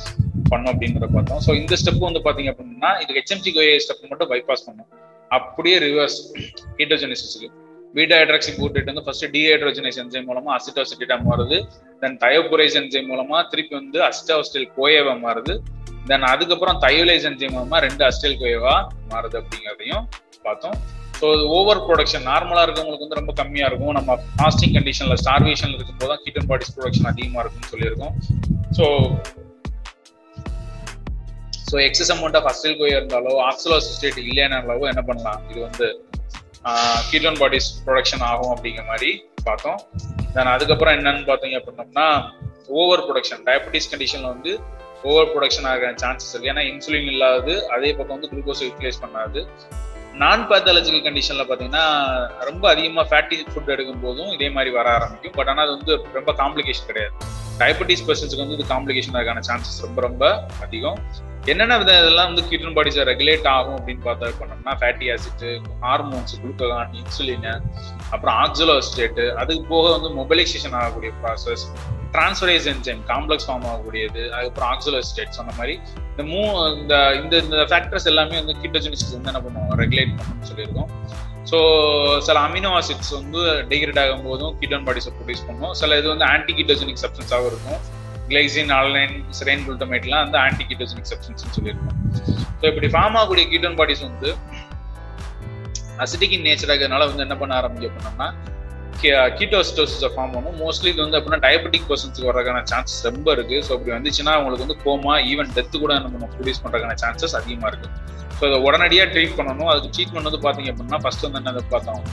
பண்ணும் 0.51 0.71
அப்படிங்கிறத 0.71 1.09
பார்த்தோம். 1.15 1.41
ஸோ 1.47 1.51
இந்த 1.61 1.75
ஸ்டெப் 1.81 2.05
வந்து 2.09 2.21
பார்த்தீங்க 2.27 2.51
அப்படின்னா 2.53 2.91
இது 3.03 3.17
ஹெச்எம்சி 3.19 3.53
கோஏ 3.57 3.73
ஸ்டெப் 3.85 4.05
மட்டும் 4.13 4.31
பைபாஸ் 4.33 4.65
பண்ணும். 4.69 4.89
அப்படியே 5.37 5.77
ரிவர்ஸ் 5.87 6.17
கீட்டோஜெனிசிஸுக்கு 6.79 7.49
பீட்டா 7.95 8.15
ஹைட்ராக்சி 8.19 8.51
போட்டுட்டு 8.59 8.91
வந்து 8.91 9.03
ஃபர்ஸ்ட் 9.05 9.27
டீஹைட்ரோஜனைஸ் 9.35 9.99
என்ஜைம் 10.03 10.27
மூலமா 10.29 10.51
அசிட்டோசிட்டா 10.57 11.17
மாறுது. 11.27 11.57
தென் 12.01 12.17
தயோபுரைஸ் 12.23 12.77
என்ஜைம் 12.81 13.07
மூலமா 13.11 13.37
திருப்பி 13.51 13.73
வந்து 13.81 13.99
அசிட்டோஸ்டைல் 14.09 14.67
கோயவா 14.77 15.13
மாறுது. 15.25 15.55
தென் 16.09 16.25
அதுக்கப்புறம் 16.31 16.79
தயோலைஸ் 16.85 17.27
என்ஜைம் 17.29 17.53
மூலமா 17.57 17.77
ரெண்டு 17.85 18.03
அஸ்டைல் 18.09 18.37
கோயவா 18.41 18.73
மாறுது 19.11 19.37
அப்படிங்கிறதையும் 19.41 20.05
பார்த்தோம். 20.47 20.77
ஸோ 21.19 21.27
ஓவர் 21.57 21.81
ப்ரொடக்ஷன் 21.87 22.25
நார்மலா 22.29 22.63
இருக்கவங்களுக்கு 22.65 23.05
வந்து 23.05 23.19
ரொம்ப 23.19 23.33
கம்மியா 23.41 23.67
இருக்கும். 23.69 23.93
நம்ம 23.97 24.17
ஃபாஸ்டிங் 24.37 24.73
கண்டிஷன்ல 24.77 25.15
ஸ்டார்வேஷன்ல 25.21 25.77
இருக்கும்போது 25.77 26.11
தான் 26.13 26.21
கீட்டன் 26.23 26.49
பாடிஸ் 26.49 26.73
ப்ரொடக்ஷன் 26.77 27.09
அதிகமா 27.11 27.41
இருக்கும்னு 27.43 27.71
சொல்லியிருக்கோம். 27.73 28.15
So 28.77 28.85
so 31.69 31.77
excess 31.85 32.11
amount 32.15 32.37
of 32.39 32.49
acetyl 32.49 32.77
கோயா 32.81 32.97
இருந்தாலோ 33.01 33.35
ஆக்சலோசிஸ்டேட் 33.51 34.19
இல்லைனாலோ 34.25 34.75
என்ன 34.93 35.03
பண்ணலாம்? 35.11 35.39
இது 35.51 35.61
வந்து 35.67 35.87
கீட்டோன் 37.09 37.39
பாடிஸ் 37.41 37.69
ப்ரொடக்ஷன் 37.85 38.23
ஆகும் 38.29 38.51
அப்படிங்கிற 38.55 38.85
மாதிரி 38.91 39.11
பார்த்தோம். 39.47 39.79
தென் 40.35 40.53
அதுக்கப்புறம் 40.55 40.95
என்னன்னு 40.97 41.25
பார்த்தீங்க 41.29 41.57
அப்படின்னோம்னா 41.59 42.07
ஓவர் 42.81 43.03
ப்ரொடக்ஷன் 43.07 43.41
டயபெட்டிஸ் 43.47 43.89
கண்டிஷன்ல 43.93 44.29
வந்து 44.35 44.51
ஓவர் 45.09 45.31
ப்ரொடக்ஷன் 45.31 45.67
ஆகிற 45.71 45.87
சான்சஸ் 46.03 46.31
இருக்கு. 46.33 46.51
ஏன்னா 46.51 46.63
இன்சுலின் 46.71 47.09
இல்லாதது 47.13 47.55
அதே 47.75 47.89
பக்கம் 47.97 48.15
வந்து 48.17 48.29
குளுக்கோஸ் 48.33 48.63
யூட்டிலைஸ் 48.65 49.01
பண்ணாது. 49.05 49.41
நான் 50.21 50.41
பேத்தாலஜிக்கல் 50.49 51.05
கண்டிஷன்ல 51.05 51.43
பாத்தீங்கன்னா 51.49 51.85
ரொம்ப 52.49 52.63
அதிகமா 52.73 53.03
ஃபேட்டி 53.11 53.37
ஃபுட் 53.51 53.71
எடுக்கும் 53.75 54.03
போதும் 54.05 54.31
இதே 54.35 54.49
மாதிரி 54.57 54.71
வர 54.79 54.87
ஆரம்பிக்கும். 54.97 55.35
பட் 55.37 55.49
ஆனால் 55.51 55.65
அது 55.65 55.75
வந்து 55.77 55.93
ரொம்ப 56.17 56.31
காம்ப்ளிகேஷன் 56.41 56.89
கிடையாது. 56.91 57.13
டயபெட்டிஸ் 57.61 58.05
பர்சன்ஸுக்கு 58.07 58.43
வந்து 58.45 58.57
இது 58.59 58.65
காம்ப்ளிகேஷன் 58.73 59.17
ஆகான 59.21 59.43
சான்சஸ் 59.49 59.79
ரொம்ப 59.85 60.01
ரொம்ப 60.07 60.25
அதிகம். 60.65 60.99
என்னென்ன 61.51 61.77
வித 61.79 61.91
இதெல்லாம் 62.01 62.29
வந்து 62.29 62.43
கிட்டன் 62.49 62.75
பாடிஸை 62.75 63.03
ரெகுலேட் 63.09 63.47
ஆகும் 63.53 63.75
அப்படின்னு 63.77 64.03
பார்த்தா 64.05 64.27
பண்ணோம்னா 64.41 64.73
fatty 64.81 65.07
acid 65.13 65.43
hormones 65.85 66.35
glucagon 66.41 66.93
insulin 66.99 67.47
அப்புறம் 68.13 68.35
ஆக்சலோஸ்டேட் 68.43 69.19
அதுக்கு 69.41 69.63
போக 69.73 69.85
வந்து 69.95 70.09
மொபைலைசேஷன் 70.19 70.77
ஆகக்கூடிய 70.81 71.11
process 71.23 71.65
transferase 72.13 72.67
enzyme 72.73 73.01
complex 73.11 73.47
form 73.47 73.65
ஆகக்கூடியது 73.71 74.21
அதுக்கப்புறம் 74.35 74.71
ஆக்சலோஸ்டேட் 74.73 75.37
சொன்ன 75.39 75.55
மாதிரி 75.59 75.75
இந்த 76.11 76.23
மூ 76.31 76.41
இந்த 76.81 76.95
இந்த 77.21 77.33
இந்த 77.45 77.65
ஃபேக்டர்ஸ் 77.71 78.07
எல்லாமே 78.11 78.37
வந்து 78.41 78.55
கிட்டோஜெனிசிஸ் 78.63 79.13
வந்து 79.15 79.31
என்ன 79.33 79.41
பண்ணுவோம் 79.45 79.75
ரெகுலேட் 79.83 80.13
பண்ணணும்னு 80.19 80.49
சொல்லியிருக்கோம். 80.51 80.89
ஸோ 81.51 81.57
சில 82.27 82.37
அமினோ 82.47 82.71
ஆசிட்ஸ் 82.79 83.11
வந்து 83.19 83.41
டிகிரேட் 83.71 84.01
ஆகும் 84.03 84.25
போதும் 84.29 84.53
கிட்டோன் 84.61 84.85
பாடிஸை 84.89 85.13
ப்ரொடியூஸ் 85.17 85.45
பண்ணும். 85.49 85.73
சில 85.81 85.97
இது 86.01 86.07
வந்து 86.13 86.27
ஆன்டி 86.33 86.55
கிட்டோஜெனிக் 86.59 87.03
சப்ஸ்டன்ஸாகவும் 87.03 87.51
இருக்கும். 87.53 87.81
கிளைசின் 88.33 88.71
ஆன்லைன் 88.77 89.15
சிரைன் 89.37 89.63
குளுட்டமேட்லாம் 89.65 90.23
வந்து 90.25 90.37
ஆன்டி 90.45 90.63
கீட்டோஜெனிக் 90.69 91.09
சப்ஸ்டன்ஸ் 91.09 91.55
சொல்லியிருக்கோம். 91.57 91.97
ஸோ 92.59 92.63
இப்படி 92.71 92.87
ஃபார்ம் 92.93 93.15
ஆகக்கூடிய 93.19 93.45
கீட்டோன் 93.51 93.77
பாடிஸ் 93.79 94.03
வந்து 94.07 94.29
அசிட்டிக் 96.03 96.33
நேச்சர் 96.45 96.71
ஆகிறதுனால 96.73 97.05
வந்து 97.09 97.23
என்ன 97.25 97.35
பண்ண 97.41 97.53
ஆரம்பிக்க 97.61 97.89
பண்ணோம்னா 97.97 98.27
கீட்டோஸ்டோசிஸை 99.39 100.09
ஃபார்ம் 100.15 100.33
பண்ணும். 100.35 100.57
மோஸ்ட்லி 100.63 100.89
இது 100.93 101.01
வந்து 101.03 101.17
அப்படின்னா 101.17 101.39
டயபெட்டிக் 101.45 101.85
பர்சன்ஸ்க்கு 101.89 102.27
வரதுக்கான 102.29 102.63
சான்சஸ் 102.71 103.03
ரொம்ப 103.09 103.27
இருக்கு. 103.35 103.57
ஸோ 103.67 103.71
அப்படி 103.75 103.93
வந்துச்சுன்னா 103.97 104.33
அவங்களுக்கு 104.37 104.65
வந்து 104.65 104.77
கோமா 104.85 105.15
ஈவன் 105.31 105.51
டெத்து 105.57 105.81
கூட 105.83 105.93
நம்ம 106.05 106.29
ப்ரொடியூஸ் 106.35 106.61
பண்ணுறதுக்கான 106.63 106.97
சான்சஸ் 107.03 107.35
அதிகமா 107.41 107.69
இருக்கு. 107.71 107.89
ஸோ 108.37 108.43
அதை 108.49 108.59
உடனடியாக 108.67 109.07
ட்ரீட் 109.13 109.37
பண்ணணும். 109.39 109.69
அதுக்கு 109.73 109.93
ட்ரீட்மெண்ட் 109.97 110.29
வந்து 110.29 110.41
பார்த்தீங்க 110.47 110.71
அப்படின்னா 110.73 110.99
ஃபர்ஸ்ட் 111.05 111.25
வந்து 111.27 111.41
என்ன 111.41 111.65
பார்த்தோம். 111.75 112.03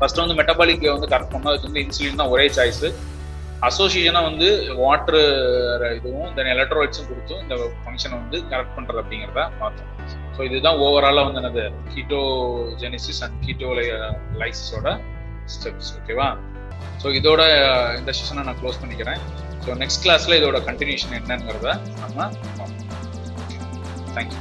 ஃபர்ஸ்ட் 0.00 0.22
வந்து 0.24 0.36
மெட்டபாலிக் 0.40 0.86
வந்து 0.96 1.10
கரெக்ட் 1.14 1.32
பண்ணோம் 1.34 1.52
அதுக்கு 1.52 1.68
வந்து 1.70 1.82
இன்சுலின் 1.86 2.20
தான் 2.22 2.32
ஒரே 2.34 2.46
சாய்ஸ் 2.58 2.84
அசோசியேஷனாக 3.68 4.28
வந்து 4.28 4.46
வாட்டர் 4.82 5.22
இதுவும் 5.98 6.30
தென் 6.36 6.50
எலக்ட்ரோலைட்ஸும் 6.54 7.08
கொடுத்து 7.10 7.34
இந்த 7.44 7.54
ஃபங்க்ஷனை 7.82 8.16
வந்து 8.22 8.38
கரெக்ட் 8.52 8.76
பண்ணுறது 8.76 9.00
அப்படிங்கிறத 9.02 9.42
பார்த்தோம். 9.62 9.88
ஸோ 10.36 10.40
இதுதான் 10.48 10.78
ஓவராலாக 10.84 11.26
வந்து 11.28 11.40
என்னது? 11.42 11.64
கீட்டோ 11.94 12.20
ஜெனிசிஸ் 12.82 13.20
அண்ட் 13.26 13.36
கீட்டோ 13.46 13.70
லைசிஸோட 14.42 14.88
ஸ்டெப்ஸ் 15.54 15.92
ஓகேவா 15.98 16.28
ஸோ 17.02 17.08
இதோட 17.18 17.42
இந்த 18.00 18.10
செஷனை 18.18 18.44
நான் 18.48 18.60
க்ளோஸ் 18.62 18.80
பண்ணிக்கிறேன். 18.82 19.20
ஸோ 19.64 19.76
நெக்ஸ்ட் 19.82 20.04
கிளாஸில் 20.04 20.38
இதோட 20.40 20.58
கண்டினியூஷன் 20.68 21.16
என்னங்கிறத 21.20 21.68
நம்ம 22.02 22.18
பார்ப்போம். 22.58 22.74
தேங்க்யூ 24.16 24.40